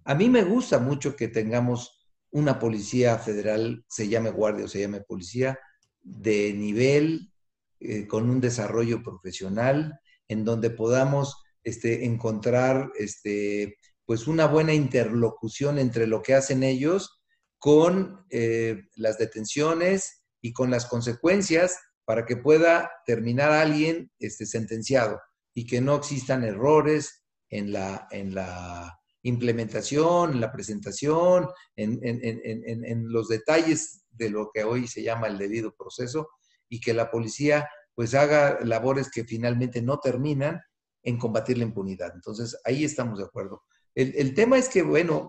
[0.05, 4.81] A mí me gusta mucho que tengamos una policía federal, se llame guardia o se
[4.81, 5.59] llame policía,
[6.03, 7.33] de nivel,
[7.81, 15.79] eh, con un desarrollo profesional, en donde podamos este, encontrar este, pues una buena interlocución
[15.79, 17.23] entre lo que hacen ellos
[17.59, 21.79] con eh, las detenciones y con las consecuencias
[22.09, 25.21] para que pueda terminar alguien este, sentenciado
[25.53, 33.13] y que no existan errores en la, en la implementación, en la presentación, en, en,
[33.13, 36.31] los detalles de lo que hoy se llama el debido proceso
[36.71, 40.63] y que la policía pues haga labores que finalmente no terminan
[41.03, 42.13] en combatir la impunidad.
[42.15, 43.65] Entonces, ahí estamos de acuerdo.
[43.95, 45.29] El, tema es que, bueno,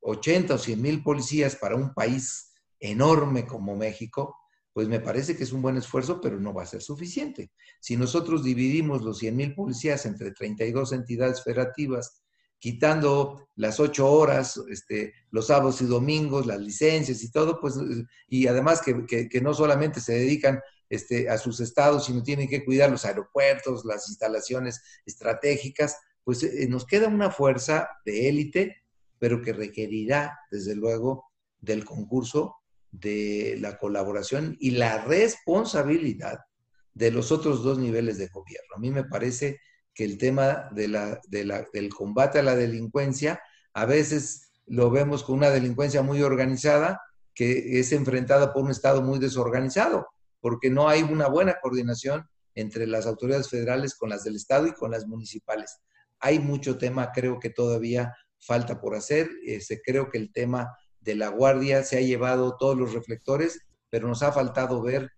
[0.00, 4.34] 80 eh, o 100 mil policías para un país enorme como México,
[4.76, 7.50] pues me parece que es un buen esfuerzo, pero no va a ser suficiente.
[7.80, 12.22] Si nosotros dividimos los 100 mil policías entre 32 entidades federativas
[12.58, 17.76] quitando las ocho horas, este, los sábados y domingos, las licencias y todo, pues,
[18.28, 20.60] y además que, no solamente se dedican
[20.90, 26.68] este, a sus estados, sino tienen que cuidar los aeropuertos, las instalaciones estratégicas, pues eh,
[26.68, 28.76] nos queda una fuerza de élite,
[29.18, 31.24] pero que requerirá, desde luego,
[31.62, 32.55] del concurso,
[33.00, 36.38] de la colaboración y la responsabilidad
[36.94, 38.74] de los otros dos niveles de gobierno.
[38.74, 39.60] A mí me parece
[39.94, 43.40] que el tema de la, del combate a la delincuencia,
[43.74, 47.00] a veces lo vemos con una delincuencia muy organizada
[47.34, 50.06] que es enfrentada por un Estado muy desorganizado,
[50.40, 54.72] porque no hay una buena coordinación entre las autoridades federales con las del Estado y
[54.72, 55.78] con las municipales.
[56.18, 59.28] Hay mucho tema, creo que todavía falta por hacer.
[59.44, 60.74] Este, creo que el tema
[61.06, 65.12] de la Guardia se ha llevado todos los reflectores, pero nos ha faltado ver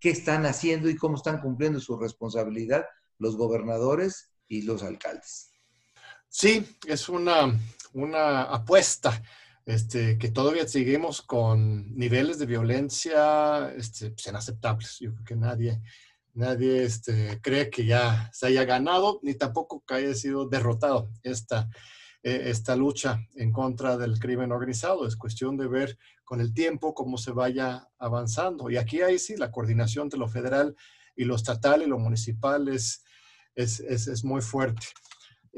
[0.00, 2.84] qué están haciendo y cómo están cumpliendo su responsabilidad
[3.18, 5.52] los gobernadores y los alcaldes.
[6.28, 7.58] Sí, es una,
[7.92, 9.22] una apuesta
[9.64, 14.98] este, que todavía seguimos con niveles de violencia este, pues, inaceptables.
[14.98, 15.80] Yo creo que nadie,
[16.34, 21.68] nadie este, cree que ya se haya ganado, ni tampoco que haya sido derrotado esta,
[22.22, 25.06] eh, esta lucha en contra del crimen organizado.
[25.06, 28.70] Es cuestión de ver con el tiempo cómo se vaya avanzando.
[28.70, 30.76] Y aquí hay sí la coordinación entre lo federal
[31.14, 33.04] y lo estatal y lo municipal es,
[33.54, 34.86] es, es, muy fuerte.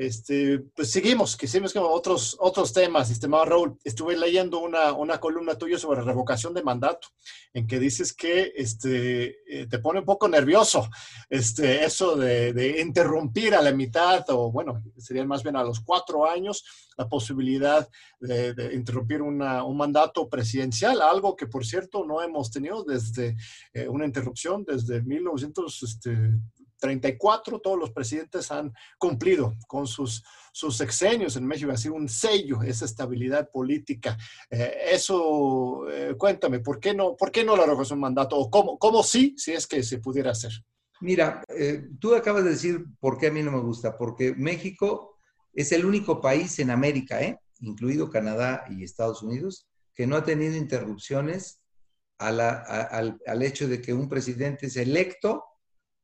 [0.00, 3.78] Este, pues seguimos, que seguimos con otros, otros temas, estimado Raúl.
[3.84, 7.08] Estuve leyendo una, una, columna tuya sobre revocación de mandato,
[7.52, 10.88] en que dices que este, eh, te pone un poco nervioso
[11.28, 15.80] este, eso de, de, interrumpir a la mitad, o bueno, serían más bien a los
[15.80, 16.64] cuatro años,
[16.96, 17.86] la posibilidad
[18.20, 23.36] de, interrumpir una, un mandato presidencial, algo que por cierto no hemos tenido desde
[23.74, 25.82] eh, una interrupción desde 1900.
[25.82, 26.18] Este,
[26.80, 32.08] 34, todos los presidentes han cumplido con sus, sus sexenios en México, ha sido un
[32.08, 34.16] sello, esa estabilidad política.
[34.50, 38.36] Eh, eso, eh, cuéntame, ¿por qué no, por qué no la revocación un mandato?
[38.36, 40.52] ¿O cómo, cómo sí, si es que se pudiera hacer?
[41.00, 45.18] Mira, eh, tú acabas de decir por qué a mí no me gusta, porque México
[45.52, 47.20] es el único país en América,
[47.60, 51.60] incluido Canadá y Estados Unidos, que no ha tenido interrupciones
[52.18, 55.44] al, al hecho de que un presidente es electo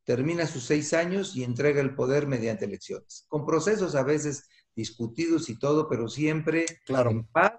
[0.07, 5.51] termina sus seis años y entrega el poder mediante elecciones, con procesos a veces discutidos
[5.51, 7.11] y todo, pero siempre claro.
[7.11, 7.55] en paz,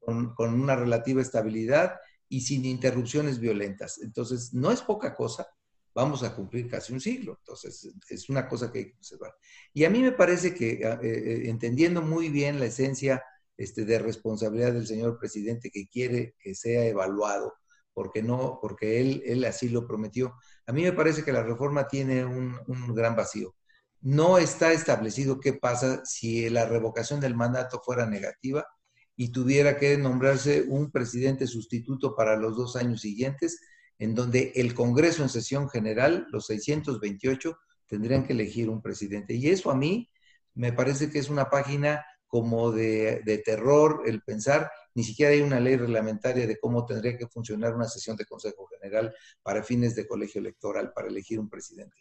[0.00, 1.96] con, una relativa estabilidad
[2.28, 4.00] y sin interrupciones violentas.
[4.02, 5.46] Entonces, no es poca cosa,
[5.94, 9.34] vamos a cumplir casi un siglo, entonces es una cosa que hay que observar.
[9.74, 13.22] Y a mí me parece que, eh, eh, entendiendo muy bien la esencia
[13.58, 17.52] este, de responsabilidad del señor presidente que quiere que sea evaluado,
[17.92, 20.34] porque no, porque él, él así lo prometió.
[20.72, 22.56] A mí me parece que la reforma tiene un,
[22.94, 23.54] gran vacío.
[24.00, 28.66] No está establecido qué pasa si la revocación del mandato fuera negativa
[29.14, 33.60] y tuviera que nombrarse un presidente sustituto para los dos años siguientes,
[33.98, 37.54] en donde el Congreso en sesión general, los 628,
[37.86, 39.34] tendrían que elegir un presidente.
[39.34, 40.08] Y eso a mí
[40.54, 42.02] me parece que es una página
[42.32, 47.18] como de, de, terror el pensar, ni siquiera hay una ley reglamentaria de cómo tendría
[47.18, 51.50] que funcionar una sesión de Consejo General para fines de colegio electoral para elegir un
[51.50, 51.94] presidente.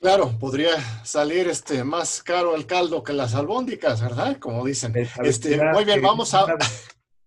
[0.00, 4.38] Claro, podría salir este más caro el caldo que las albóndicas, ¿verdad?
[4.38, 4.94] Como dicen.
[5.24, 6.56] Este, muy bien, vamos a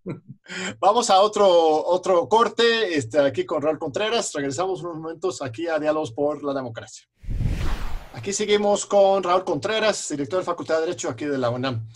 [0.79, 4.31] vamos a otro otro corte, este, aquí con Raúl Contreras.
[4.33, 7.09] Regresamos unos momentos aquí a Diálogos por la Democracia.
[8.17, 11.87] Aquí seguimos con Raúl Contreras, director de Facultad de Derecho aquí de la UNAM.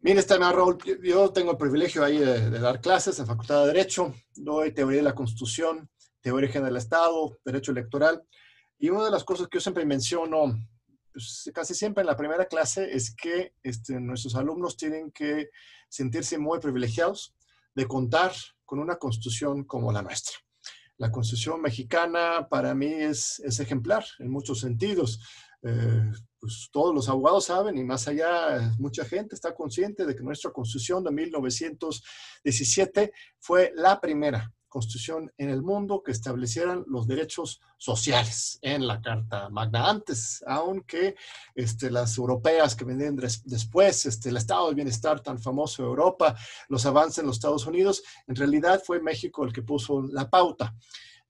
[0.00, 4.14] Mire, está Raúl, yo tengo el privilegio ahí de, dar clases en Facultad de Derecho,
[4.34, 5.88] doy teoría de la Constitución,
[6.20, 8.22] teoría origen del Estado, derecho electoral,
[8.78, 10.58] y una de las cosas que yo siempre menciono,
[11.10, 15.48] pues, casi siempre en la primera clase, es que este, nuestros alumnos tienen que
[15.88, 17.34] sentirse muy privilegiados
[17.74, 18.32] de contar
[18.66, 20.36] con una constitución como la nuestra.
[21.00, 25.18] La constitución mexicana para mí es, es ejemplar en muchos sentidos.
[25.62, 30.22] Eh, pues todos los abogados saben y más allá mucha gente está consciente de que
[30.22, 37.60] nuestra constitución de 1917 fue la primera constitución en el mundo que establecieran los derechos
[37.76, 41.16] sociales en la Carta Magna antes, aunque
[41.54, 46.34] este, las europeas que venían después, este, el estado de bienestar tan famoso de Europa,
[46.68, 50.74] los avances en los Estados Unidos, en realidad fue México el que puso la pauta.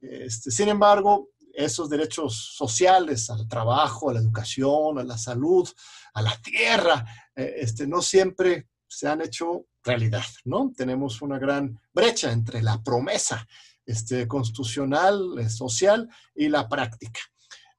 [0.00, 5.68] Este, sin embargo, esos derechos sociales al trabajo, a la educación, a la salud,
[6.14, 10.72] a la tierra, eh, este, no siempre se han hecho realidad, ¿no?
[10.76, 13.46] Tenemos una gran brecha entre la promesa
[13.86, 17.20] este, constitucional, eh, social y la práctica.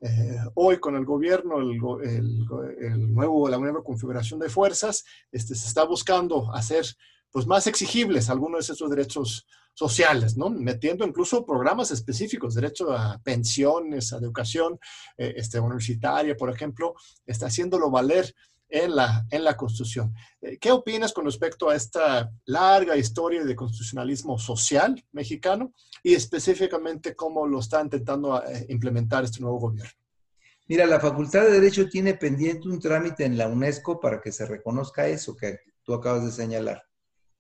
[0.02, 1.78] Eh, hoy con el gobierno, el,
[3.14, 6.86] nuevo, la nueva configuración de fuerzas, este, se está buscando hacer
[7.32, 10.50] pues, más exigibles algunos de esos derechos sociales, ¿no?
[10.50, 14.78] Metiendo incluso programas específicos, derecho a pensiones, a educación
[15.18, 18.34] eh, este, universitaria, por ejemplo, está haciéndolo valer
[18.72, 20.14] en la, en la Constitución.
[20.42, 27.16] Eh, ¿Qué opinas con respecto a esta larga historia de constitucionalismo social mexicano y específicamente
[27.16, 29.92] cómo lo está intentando eh, implementar este nuevo gobierno?
[30.68, 34.46] Mira, la Facultad de Derecho tiene pendiente un trámite en la UNESCO para que se
[34.46, 36.82] reconozca eso que tú acabas de señalar,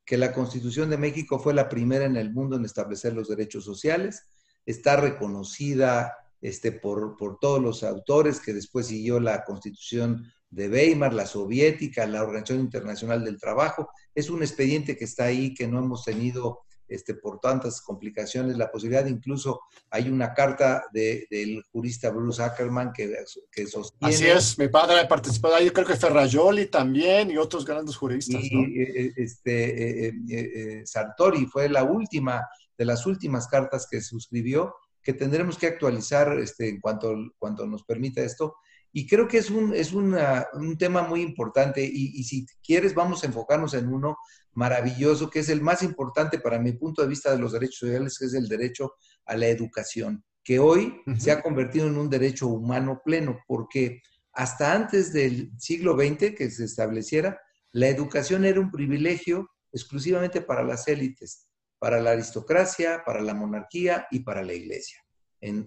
[0.05, 3.63] que la Constitución de México fue la primera en el mundo en establecer los derechos
[3.63, 4.23] sociales,
[4.65, 11.13] está reconocida este, por, por todos los autores que después siguió la Constitución de Weimar,
[11.13, 13.89] la soviética, la Organización Internacional del Trabajo.
[14.13, 16.59] Es un expediente que está ahí, que no hemos tenido
[16.91, 23.15] este, por tantas complicaciones, la posibilidad, incluso hay una carta del jurista Bruce Ackerman que,
[23.51, 24.13] que, sostiene...
[24.13, 28.41] Así es, mi padre ha participado ahí, creo que Ferrayoli también y otros grandes juristas.
[28.43, 32.45] Y, eh, eh, este, eh, Sartori fue la última,
[32.77, 37.83] de las últimas cartas que suscribió, que tendremos que actualizar este, en cuanto, cuanto nos
[37.83, 38.55] permita esto,
[38.93, 43.27] y creo que es un, es un tema muy importante y, si quieres vamos a
[43.27, 44.17] enfocarnos en uno
[44.53, 48.17] maravilloso, que es el más importante para mi punto de vista de los derechos sociales,
[48.17, 48.93] que es el derecho
[49.25, 54.01] a la educación, que hoy se ha convertido en un derecho humano pleno, porque
[54.33, 57.39] hasta antes del siglo XX que se estableciera,
[57.71, 61.47] la educación era un privilegio exclusivamente para las élites,
[61.79, 64.97] para la aristocracia, para la monarquía y para la iglesia.
[65.39, 65.65] En,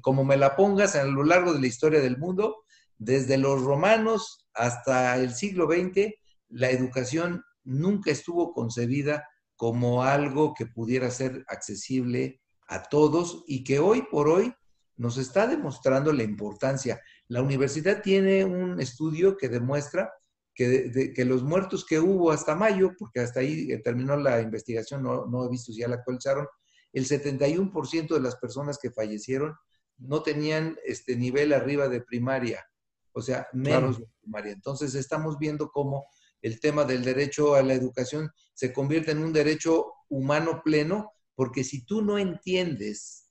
[0.00, 2.64] como me la pongas a lo largo de la historia del mundo,
[2.98, 6.14] desde los romanos hasta el siglo XX,
[6.50, 13.78] la educación nunca estuvo concebida como algo que pudiera ser accesible a todos y que
[13.78, 14.52] hoy por hoy
[14.96, 17.00] nos está demostrando la importancia.
[17.28, 20.12] La universidad tiene un estudio que demuestra
[20.54, 25.26] que, que los muertos que hubo hasta mayo, porque hasta ahí terminó la investigación, no,
[25.26, 26.46] no he visto si ya la actualizaron,
[26.92, 29.54] el 71% de las personas que fallecieron
[29.96, 32.64] no tenían este nivel arriba de primaria,
[33.12, 34.52] o sea, menos de primaria.
[34.52, 36.06] Entonces estamos viendo cómo
[36.42, 41.64] el tema del derecho a la educación se convierte en un derecho humano pleno, porque
[41.64, 43.30] si tú no entiendes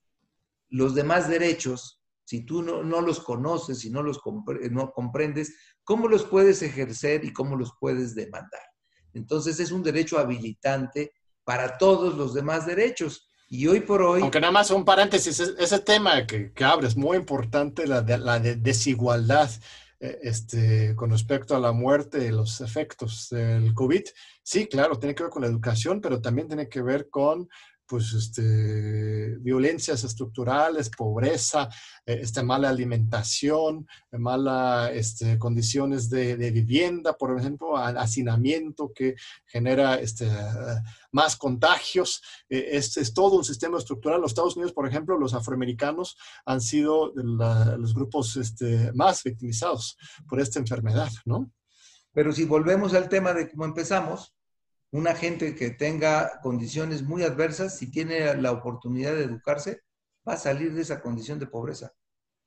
[0.69, 4.21] los demás derechos, si tú no, los conoces, si no los
[4.71, 5.53] no comprendes,
[5.83, 8.61] ¿cómo los puedes ejercer y cómo los puedes demandar?
[9.13, 11.11] Entonces es un derecho habilitante
[11.43, 13.27] para todos los demás derechos.
[13.49, 14.21] Y hoy por hoy...
[14.21, 19.49] Aunque nada más un paréntesis, ese tema que, que abres, muy importante, la, la desigualdad
[20.01, 24.03] este, con respecto a la muerte los efectos del COVID.
[24.41, 27.47] Sí, claro, tiene que ver con la educación, pero también tiene que ver con
[27.91, 31.67] pues, este, violencias estructurales, pobreza,
[32.05, 39.15] eh, este, mala alimentación, malas este, condiciones de, vivienda, por ejemplo, hacinamiento que
[39.45, 40.25] genera este,
[41.11, 42.21] más contagios.
[42.47, 44.21] Eh, es, es, todo un sistema estructural.
[44.21, 46.15] Los Estados Unidos, por ejemplo, los afroamericanos
[46.45, 49.97] han sido los grupos este, más victimizados
[50.29, 51.51] por esta enfermedad, ¿no?
[52.13, 54.33] Pero si volvemos al tema de cómo empezamos,
[54.91, 59.81] una gente que tenga condiciones muy adversas, si tiene la oportunidad de educarse,
[60.27, 61.93] va a salir de esa condición de pobreza,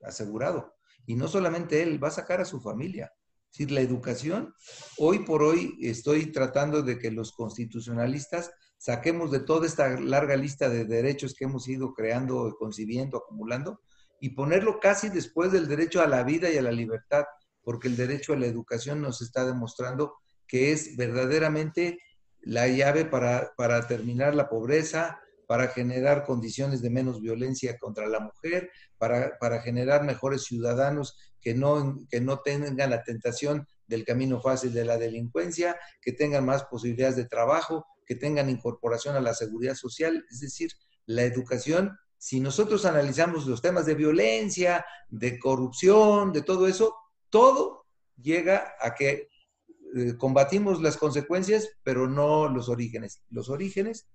[0.03, 0.75] asegurado.
[1.07, 3.13] Y no solamente él, va a sacar a su familia.
[3.51, 4.55] Es decir, la educación,
[4.99, 10.69] hoy por hoy estoy tratando de que los constitucionalistas saquemos de toda esta larga lista
[10.69, 13.81] de derechos que hemos ido creando, concibiendo, acumulando,
[14.21, 17.25] y ponerlo casi después del derecho a la vida y a la libertad,
[17.63, 20.17] porque el derecho a la educación nos está demostrando
[20.47, 21.99] que es verdaderamente
[22.45, 28.21] la llave para, para terminar la pobreza, para generar condiciones de menos violencia contra la
[28.21, 34.41] mujer, para, para, generar mejores ciudadanos que no, que no tengan la tentación del camino
[34.41, 39.35] fácil de la delincuencia, que tengan más posibilidades de trabajo, que tengan incorporación a la
[39.35, 40.25] seguridad social.
[40.31, 40.71] Es decir,
[41.07, 46.95] la educación, si nosotros analizamos los temas de violencia, de corrupción, de todo eso,
[47.29, 47.85] todo
[48.17, 49.29] llega a que
[49.95, 53.23] eh, combatimos las consecuencias, pero no los orígenes.
[53.31, 54.07] Los orígenes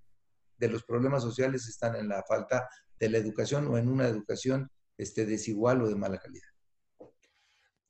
[0.58, 2.68] de los problemas sociales están en la falta
[2.98, 6.46] de la educación o en una educación este, desigual o de mala calidad.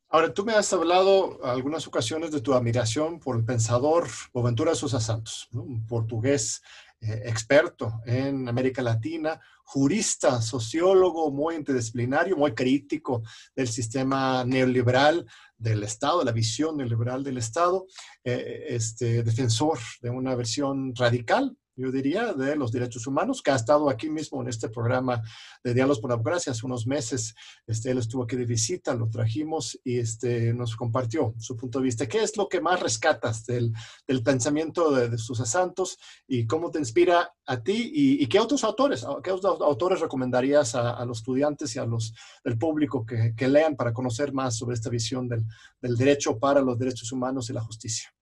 [0.09, 5.01] Ahora, tú me has hablado algunas ocasiones de tu admiración por el pensador Boaventura Sousa
[5.01, 6.63] Santos, un portugués
[7.03, 13.23] eh, experto en América Latina, jurista, sociólogo muy interdisciplinario, muy crítico
[13.57, 15.27] del sistema neoliberal
[15.57, 17.87] del Estado, la visión neoliberal del Estado,
[18.23, 23.57] eh, este, defensor de una versión radical yo diría, de los derechos humanos, que ha
[23.57, 25.23] estado aquí mismo en este programa
[25.65, 27.35] de Diálogos por la Democracia hace unos meses.
[27.67, 31.85] Este, él estuvo aquí de visita, lo trajimos y este, nos compartió su punto de
[31.85, 32.07] vista.
[32.07, 33.73] ¿Qué es lo que más rescatas del,
[34.07, 37.91] del pensamiento de, de sus Santos y cómo te inspira a ti?
[37.95, 41.87] ¿Y, y qué otros autores, qué otros autores recomendarías a, a, los estudiantes y a
[41.87, 42.15] los
[42.45, 45.45] del público que, que lean para conocer más sobre esta visión del,
[45.81, 48.13] del derecho para los derechos humanos y la justicia?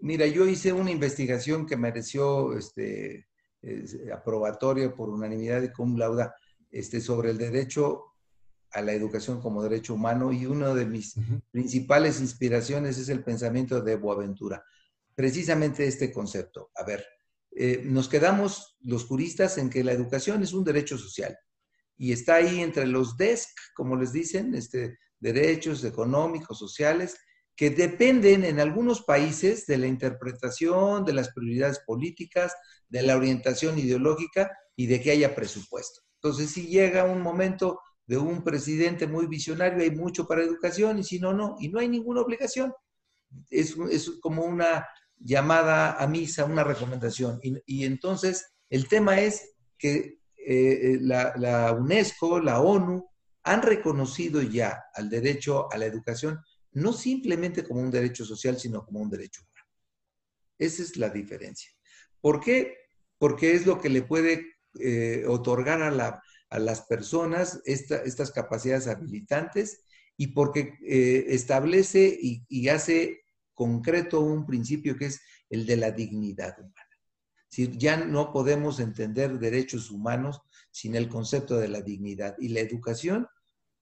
[0.00, 3.28] Mira, yo hice una investigación que mereció este,
[4.14, 6.34] aprobatoria por unanimidad de cum lauda
[6.70, 8.04] este, sobre el derecho
[8.70, 11.42] a la educación como derecho humano y una de mis uh -huh.
[11.50, 14.62] principales inspiraciones es el pensamiento de Boaventura.
[15.14, 16.70] Precisamente este concepto.
[16.74, 17.04] A ver,
[17.50, 21.36] eh, nos quedamos los juristas en que la educación es un derecho social
[21.96, 27.16] y está ahí entre los DESC, como les dicen, este, derechos económicos, sociales,
[27.58, 32.54] que dependen en algunos países de la interpretación, de las prioridades políticas,
[32.88, 36.02] de la orientación ideológica y de que haya presupuesto.
[36.22, 41.02] Entonces, si llega un momento de un presidente muy visionario, hay mucho para educación y
[41.02, 42.72] si no, no, y no hay ninguna obligación.
[43.50, 44.86] Es, es como una
[45.16, 47.40] llamada a misa, una recomendación.
[47.42, 53.04] Y, entonces, el tema es que eh, la, la UNESCO, la ONU,
[53.42, 56.38] han reconocido ya al derecho a la educación
[56.78, 59.66] no simplemente como un derecho social, sino como un derecho humano.
[60.58, 61.70] Esa es la diferencia.
[62.20, 62.76] ¿Por qué?
[63.18, 68.30] Porque es lo que le puede eh, otorgar a, la, a, las personas esta, estas
[68.30, 69.84] capacidades habilitantes
[70.16, 73.22] y porque eh, establece y, y, hace
[73.54, 76.74] concreto un principio que es el de la dignidad humana.
[77.50, 82.60] Si ya no podemos entender derechos humanos sin el concepto de la dignidad y la
[82.60, 83.26] educación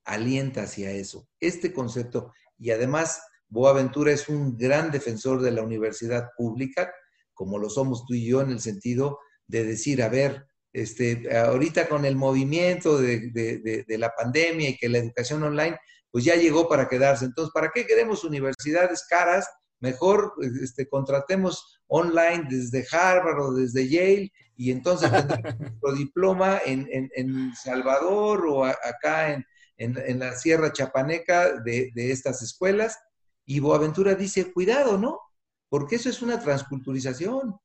[0.05, 1.29] alienta hacia eso.
[1.41, 6.93] Este concepto y además Boaventura es un gran defensor de la universidad pública,
[7.33, 11.89] como lo somos tú y yo en el sentido de decir, a ver, este, ahorita
[11.89, 15.79] con el movimiento de, de, de, la pandemia y que la educación online,
[16.11, 17.25] pues ya llegó para quedarse.
[17.25, 19.49] Entonces, ¿para qué queremos universidades caras?
[19.81, 25.11] Mejor este, contratemos online desde Harvard o desde Yale y entonces
[25.59, 29.47] nuestro diploma en, en, en Salvador o a, acá en,
[29.77, 32.99] en, en la Sierra Chapaneca de, de, estas escuelas.
[33.45, 35.21] Y Boaventura dice, cuidado, ¿no?
[35.69, 37.57] Porque eso es una transculturización,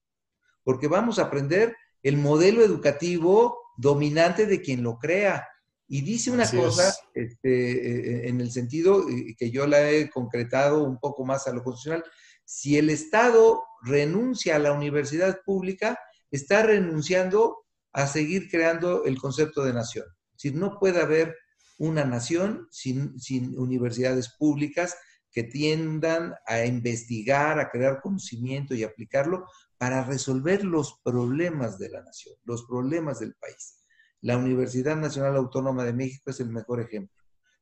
[0.63, 5.47] porque vamos a aprender el modelo educativo dominante de quien lo crea.
[5.87, 9.05] Y dice una Así cosa este, en el sentido
[9.37, 12.03] que yo la he concretado un poco más a lo constitucional.
[12.45, 15.99] Si el Estado renuncia a la universidad pública,
[16.31, 20.05] está renunciando a seguir creando el concepto de nación.
[20.31, 21.35] Es decir, no puede haber
[21.81, 24.95] una nación sin, sin, universidades públicas
[25.31, 29.47] que tiendan a investigar, a crear conocimiento y aplicarlo
[29.79, 33.79] para resolver los problemas de la nación, los problemas del país.
[34.21, 37.17] La Universidad Nacional Autónoma de México es el mejor ejemplo.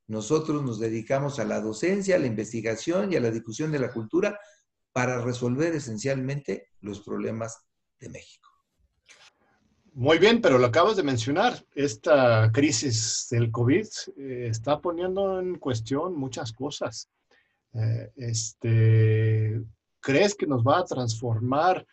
[0.08, 3.94] Nosotros nos dedicamos a la docencia, a la investigación y a la difusión de la
[3.94, 4.38] cultura
[4.92, 7.58] para resolver esencialmente los problemas
[8.02, 8.49] de México.
[9.94, 13.88] Muy bien, pero lo acabas de mencionar, esta crisis del COVID
[14.18, 17.10] eh, está poniendo en cuestión muchas cosas.
[17.74, 19.62] eh, este,
[20.00, 21.86] ¿crees que nos va a transformar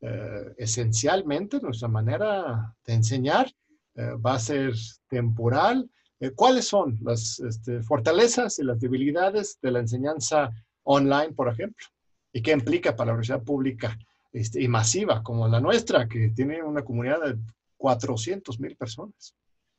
[0.00, 3.50] eh, esencialmente nuestra manera de enseñar?
[3.96, 4.74] ¿Va a ser
[5.08, 5.88] temporal?
[6.34, 10.50] ¿Cuáles son las este, fortalezas y las debilidades de la enseñanza
[10.82, 11.86] online, por ejemplo?
[12.32, 13.96] ¿Y qué implica para la universidad pública
[14.34, 17.38] este, y masiva como la nuestra, que tiene una comunidad de
[17.78, 19.34] 400 mil personas?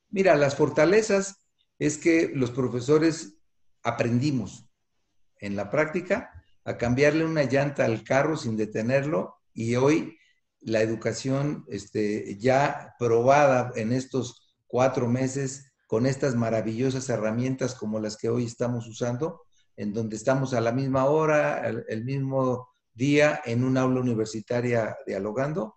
[0.10, 1.46] Mira, las fortalezas
[1.78, 3.36] es que los profesores
[3.84, 4.66] aprendimos
[5.40, 6.32] en la práctica
[6.64, 10.18] a cambiarle una llanta al carro sin detenerlo y hoy
[10.62, 18.18] la educación este, ya probada en estos cuatro meses con estas maravillosas herramientas como las
[18.18, 19.44] que hoy estamos usando,
[19.78, 25.76] en donde estamos a la misma hora, el, mismo día en un aula universitaria dialogando,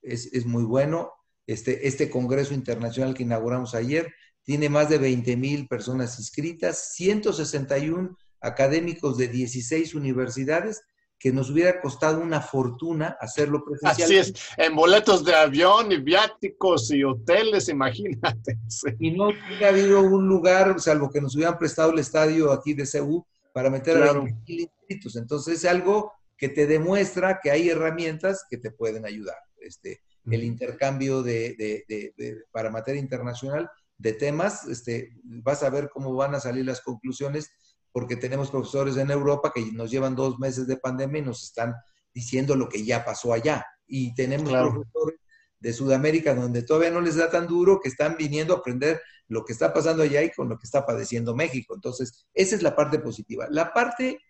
[0.00, 1.12] es, es muy bueno.
[1.46, 4.12] Este, este congreso internacional que inauguramos ayer
[4.44, 10.82] tiene más de 20 mil personas inscritas, 161 académicos de 16 universidades,
[11.18, 14.06] que nos hubiera costado una fortuna hacerlo presencial.
[14.06, 18.58] Así es, en boletos de avión y viáticos y hoteles, imagínate.
[18.98, 22.86] Y no hubiera habido un lugar, salvo que nos hubieran prestado el estadio aquí de
[22.86, 25.16] CEU, para meter a 20 mil inscritos.
[25.16, 29.36] Entonces es algo que te demuestra que hay herramientas que te pueden ayudar.
[29.60, 31.54] Este, el intercambio de,
[31.86, 36.64] de, de, para materia internacional de temas, este, vas a ver cómo van a salir
[36.64, 37.50] las conclusiones,
[37.92, 41.74] porque tenemos profesores en Europa que nos llevan dos meses de pandemia y nos están
[42.14, 43.66] diciendo lo que ya pasó allá.
[43.86, 45.20] Y tenemos profesores
[45.58, 49.44] de Sudamérica donde todavía no les da tan duro que están viniendo a aprender lo
[49.44, 51.74] que está pasando allá y con lo que está padeciendo México.
[51.74, 53.46] Entonces, esa es la parte positiva.
[53.50, 54.20] La parte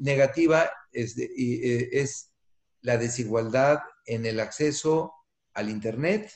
[0.00, 2.32] negativa es, eh, es
[2.82, 5.12] la desigualdad en el acceso
[5.54, 6.30] al Internet,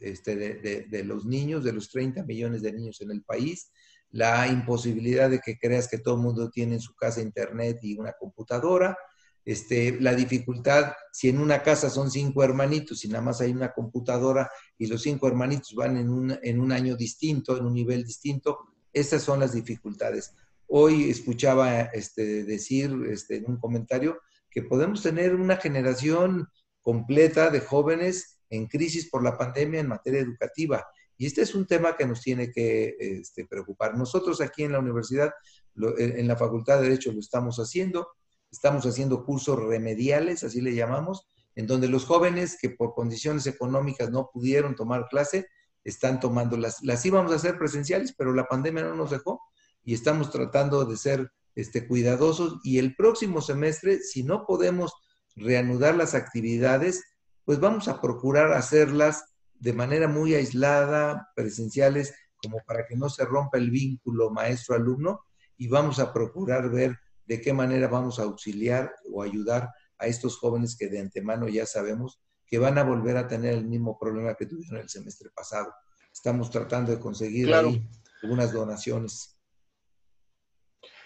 [0.00, 3.70] este, de, los niños, de los 30 millones de niños en el país,
[4.10, 7.96] la imposibilidad de que creas que todo el mundo tiene en su casa internet y
[7.96, 8.96] una computadora,
[9.44, 13.72] este, la dificultad, si en una casa son cinco hermanitos y nada más hay una
[13.72, 18.04] computadora y los cinco hermanitos van en un, en un año distinto, en un nivel
[18.04, 18.58] distinto,
[18.92, 20.34] esas son las dificultades.
[20.74, 26.48] Hoy escuchaba este, decir este, en un comentario que podemos tener una generación
[26.80, 30.82] completa de jóvenes en crisis por la pandemia en materia educativa.
[31.18, 33.98] Y este es un tema que nos tiene que este, preocupar.
[33.98, 35.34] Nosotros aquí en la universidad,
[35.76, 38.08] en la Facultad de Derecho lo estamos haciendo,
[38.50, 44.10] estamos haciendo cursos remediales, así le llamamos, en donde los jóvenes que por condiciones económicas
[44.10, 45.48] no pudieron tomar clase,
[45.84, 49.38] están tomando las, las íbamos a hacer presenciales, pero la pandemia no nos dejó
[49.84, 54.92] y estamos tratando de ser este, cuidadosos y el próximo semestre, si no podemos
[55.36, 57.02] reanudar las actividades,
[57.44, 59.24] pues vamos a procurar hacerlas
[59.58, 65.20] de manera muy aislada, presenciales, como para que no se rompa el vínculo maestro-alumno
[65.56, 70.36] y vamos a procurar ver de qué manera vamos a auxiliar o ayudar a estos
[70.36, 74.34] jóvenes que de antemano ya sabemos que van a volver a tener el mismo problema
[74.34, 75.72] que tuvieron el semestre pasado.
[76.12, 79.38] Estamos tratando de conseguir algunas donaciones.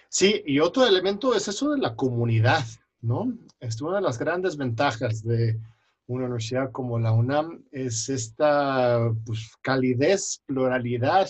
[0.09, 2.65] Sí, y otro elemento es eso de la comunidad,
[3.01, 3.37] ¿no?
[3.61, 5.59] Es una de las grandes ventajas de
[6.07, 11.29] una universidad como la UNAM, es esta pues, calidez, pluralidad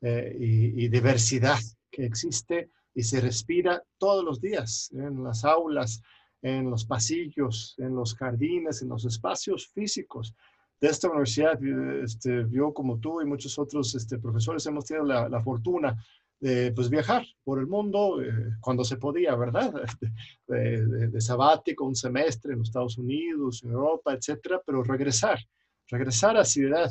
[0.00, 1.58] eh, y, diversidad
[1.90, 6.02] que existe y se respira todos los días en las aulas,
[6.42, 10.34] en los pasillos, en los jardines, en los espacios físicos
[10.80, 11.58] de esta universidad.
[12.02, 15.96] Este, yo como tú y muchos otros este, profesores hemos tenido la, la fortuna
[16.40, 19.72] pues viajar por el mundo eh, cuando se podía, ¿verdad?
[20.46, 25.38] De, de, sabático, un semestre en los Estados Unidos, en Europa, etcétera, pero regresar,
[25.88, 26.90] regresar a ciudad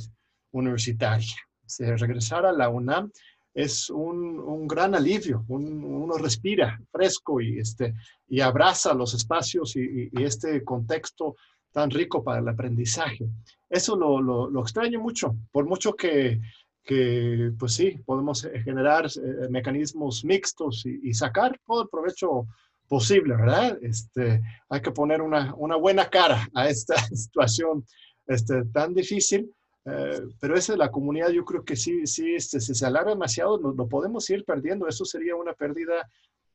[0.51, 1.35] universitaria,
[1.77, 3.11] regresar a la UNAM
[3.53, 7.93] es un, gran alivio, uno respira fresco y, este,
[8.27, 11.35] y abraza los espacios y, este contexto
[11.71, 13.29] tan rico para el aprendizaje.
[13.69, 16.39] Eso lo extraño mucho, por mucho que
[16.83, 22.45] que pues sí, podemos eh, generar eh, mecanismos mixtos y, sacar todo el provecho
[22.87, 23.77] posible, ¿verdad?
[23.81, 27.85] Este, hay que poner una, una buena cara a esta situación
[28.27, 29.53] este, tan difícil,
[29.85, 33.11] eh, pero esa es la comunidad, yo creo que sí, sí, este, si se alarga
[33.11, 36.07] demasiado, lo, lo, podemos ir perdiendo, eso sería una pérdida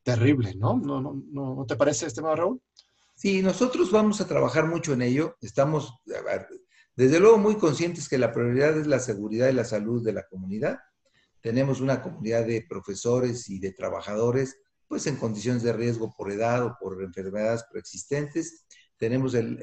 [0.03, 0.77] terrible, ¿no?
[0.77, 2.61] ¿No, no, no, ¿no te parece, estimado Raúl?
[3.15, 6.47] Sí, nosotros vamos a trabajar mucho en ello, estamos, a ver,
[6.99, 10.27] desde luego muy conscientes que la prioridad es la seguridad y la salud de la
[10.27, 10.81] comunidad.
[11.41, 14.57] Tenemos una comunidad de profesores y de trabajadores
[14.89, 18.67] pues en condiciones de riesgo por edad o por enfermedades preexistentes.
[18.97, 19.55] Tenemos el,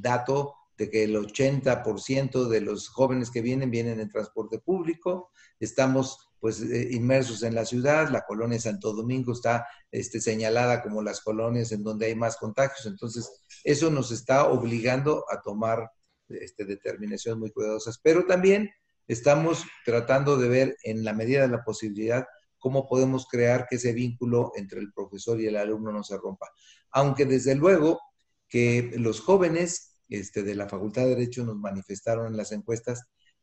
[0.00, 5.32] dato de que el 80% de los jóvenes que vienen vienen en transporte público.
[5.58, 11.02] Estamos pues eh, inmersos en la ciudad, la colonia Santo Domingo está este, señalada como
[11.02, 15.90] las colonias en donde hay más contagios, entonces eso nos está obligando a tomar
[16.28, 18.70] este, determinaciones muy cuidadosas, pero también
[19.08, 22.24] estamos tratando de ver en la medida de la posibilidad
[22.58, 26.48] cómo podemos crear que ese vínculo entre el profesor y el alumno no se rompa.
[26.92, 28.00] Aunque desde luego
[28.48, 33.02] que los jóvenes este, de la Facultad de Derecho nos manifestaron en las encuestas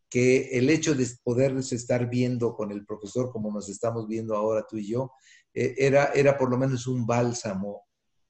[0.10, 4.66] que el hecho de podernos estar viendo con el profesor como nos estamos viendo ahora
[4.70, 5.12] tú y yo,
[5.54, 7.84] eh, era, era por lo menos un bálsamo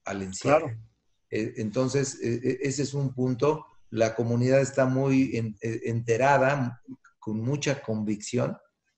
[0.05, 0.65] al encierro.
[0.65, 0.92] Claro.
[1.33, 3.65] Eh, entonces, eh, ese es un punto.
[3.89, 6.81] La comunidad está muy enterada,
[7.19, 8.57] con mucha convicción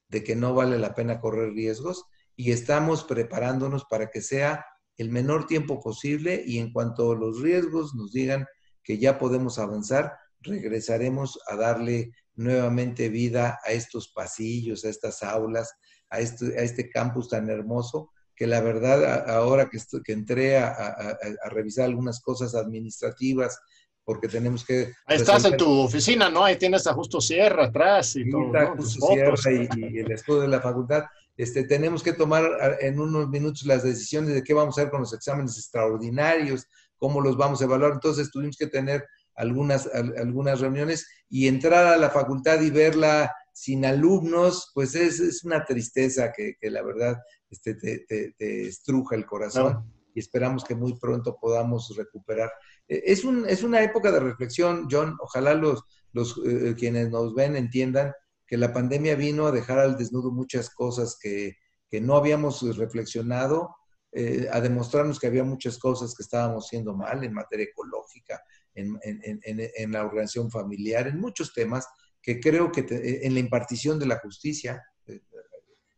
[0.09, 2.05] de que no vale la pena correr riesgos
[2.35, 4.65] y estamos preparándonos para que sea
[4.97, 8.47] el menor tiempo posible y en cuanto los riesgos nos digan
[8.83, 15.71] que ya podemos avanzar, regresaremos a darle nuevamente vida a estos pasillos, a estas aulas,
[16.09, 20.67] a este, a este campus tan hermoso, que la verdad ahora que, que entré a,
[20.67, 23.59] a, revisar algunas cosas administrativas
[24.03, 24.93] porque tenemos que...
[25.07, 26.43] Ahí estás en tu oficina, ¿no?
[26.43, 28.51] Ahí tienes a Justo Sierra atrás y todo.
[28.77, 31.05] Justo Sierra y, el estudio de la facultad.
[31.35, 32.45] Este, tenemos que tomar
[32.81, 36.67] en unos minutos las decisiones de qué vamos a hacer con los exámenes extraordinarios,
[36.97, 37.93] cómo los vamos a evaluar.
[37.93, 43.85] Entonces tuvimos que tener algunas, algunas reuniones y entrar a la facultad y verla sin
[43.85, 47.15] alumnos, pues es, es una tristeza que, que, la verdad
[47.49, 52.51] este, te, te, te estruja el corazón y esperamos que muy pronto podamos recuperar.
[52.89, 55.15] Eh, es, un, es una época de reflexión, John.
[55.21, 58.11] Ojalá los, los eh, quienes nos ven entiendan
[58.45, 61.55] que la pandemia vino a dejar al desnudo muchas cosas que,
[61.89, 63.73] que no habíamos reflexionado,
[64.11, 68.41] eh, a demostrarnos que había muchas cosas que estábamos haciendo mal en materia ecológica,
[68.73, 71.87] en, en, en, en la organización familiar, en muchos temas
[72.25, 72.85] que creo que
[73.21, 74.83] en la impartición de la justicia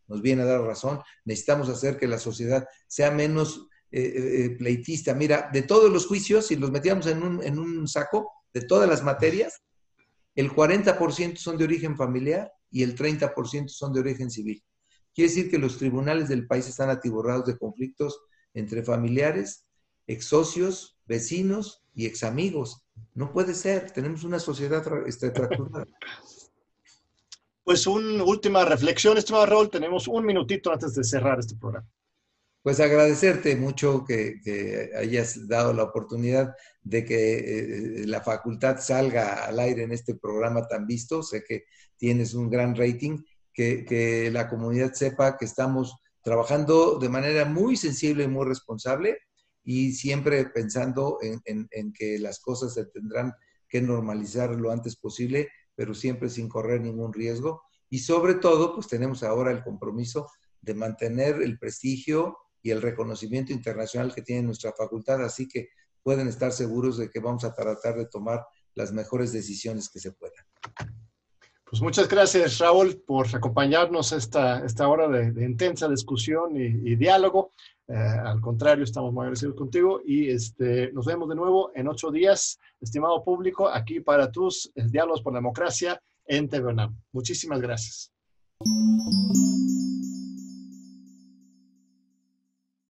[0.07, 0.99] nos viene a dar razón.
[1.23, 5.13] Necesitamos hacer que la sociedad sea menos eh, eh, eh, pleitista.
[5.13, 8.89] Mira, de todos los juicios, si los metíamos en un, en un saco, de todas
[8.89, 9.61] las materias,
[10.35, 14.63] el 40% son de origen familiar y el 30% son de origen civil.
[15.13, 18.19] Quiere decir que los tribunales del país están atiborrados de conflictos
[18.53, 19.65] entre familiares,
[20.07, 22.86] ex socios, vecinos y ex amigos.
[23.13, 25.85] No puede ser, tenemos una sociedad este, fracturada.
[27.63, 31.85] Pues una última reflexión, estimado Raúl, tenemos un minutito antes de cerrar este programa
[32.67, 39.57] pues agradecerte mucho que, hayas dado la oportunidad de que eh, la facultad salga al
[39.61, 41.23] aire en este programa tan visto.
[41.23, 41.63] Sé que
[41.95, 43.19] tienes un gran rating,
[43.53, 49.17] que, la comunidad sepa que estamos trabajando de manera muy sensible y muy responsable
[49.67, 53.33] y siempre pensando en, que las cosas se tendrán
[53.69, 57.61] que normalizar lo antes posible, pero siempre sin correr ningún riesgo.
[57.89, 60.27] Y sobre todo, pues tenemos ahora el compromiso
[60.61, 62.37] de mantener el prestigio,
[62.67, 65.69] y el reconocimiento internacional que tiene nuestra facultad, así que
[66.03, 68.45] pueden estar seguros de que vamos a tratar de tomar
[68.75, 70.45] las mejores decisiones que se puedan.
[71.69, 77.53] Pues muchas gracias, Raúl, por acompañarnos esta, esta hora de, intensa discusión y, diálogo.
[77.89, 82.11] Eh, al contrario, estamos muy agradecidos contigo y este, nos vemos de nuevo en ocho
[82.11, 86.73] días, estimado público, aquí para tus diálogos por la democracia en TV
[87.13, 88.11] Muchísimas gracias.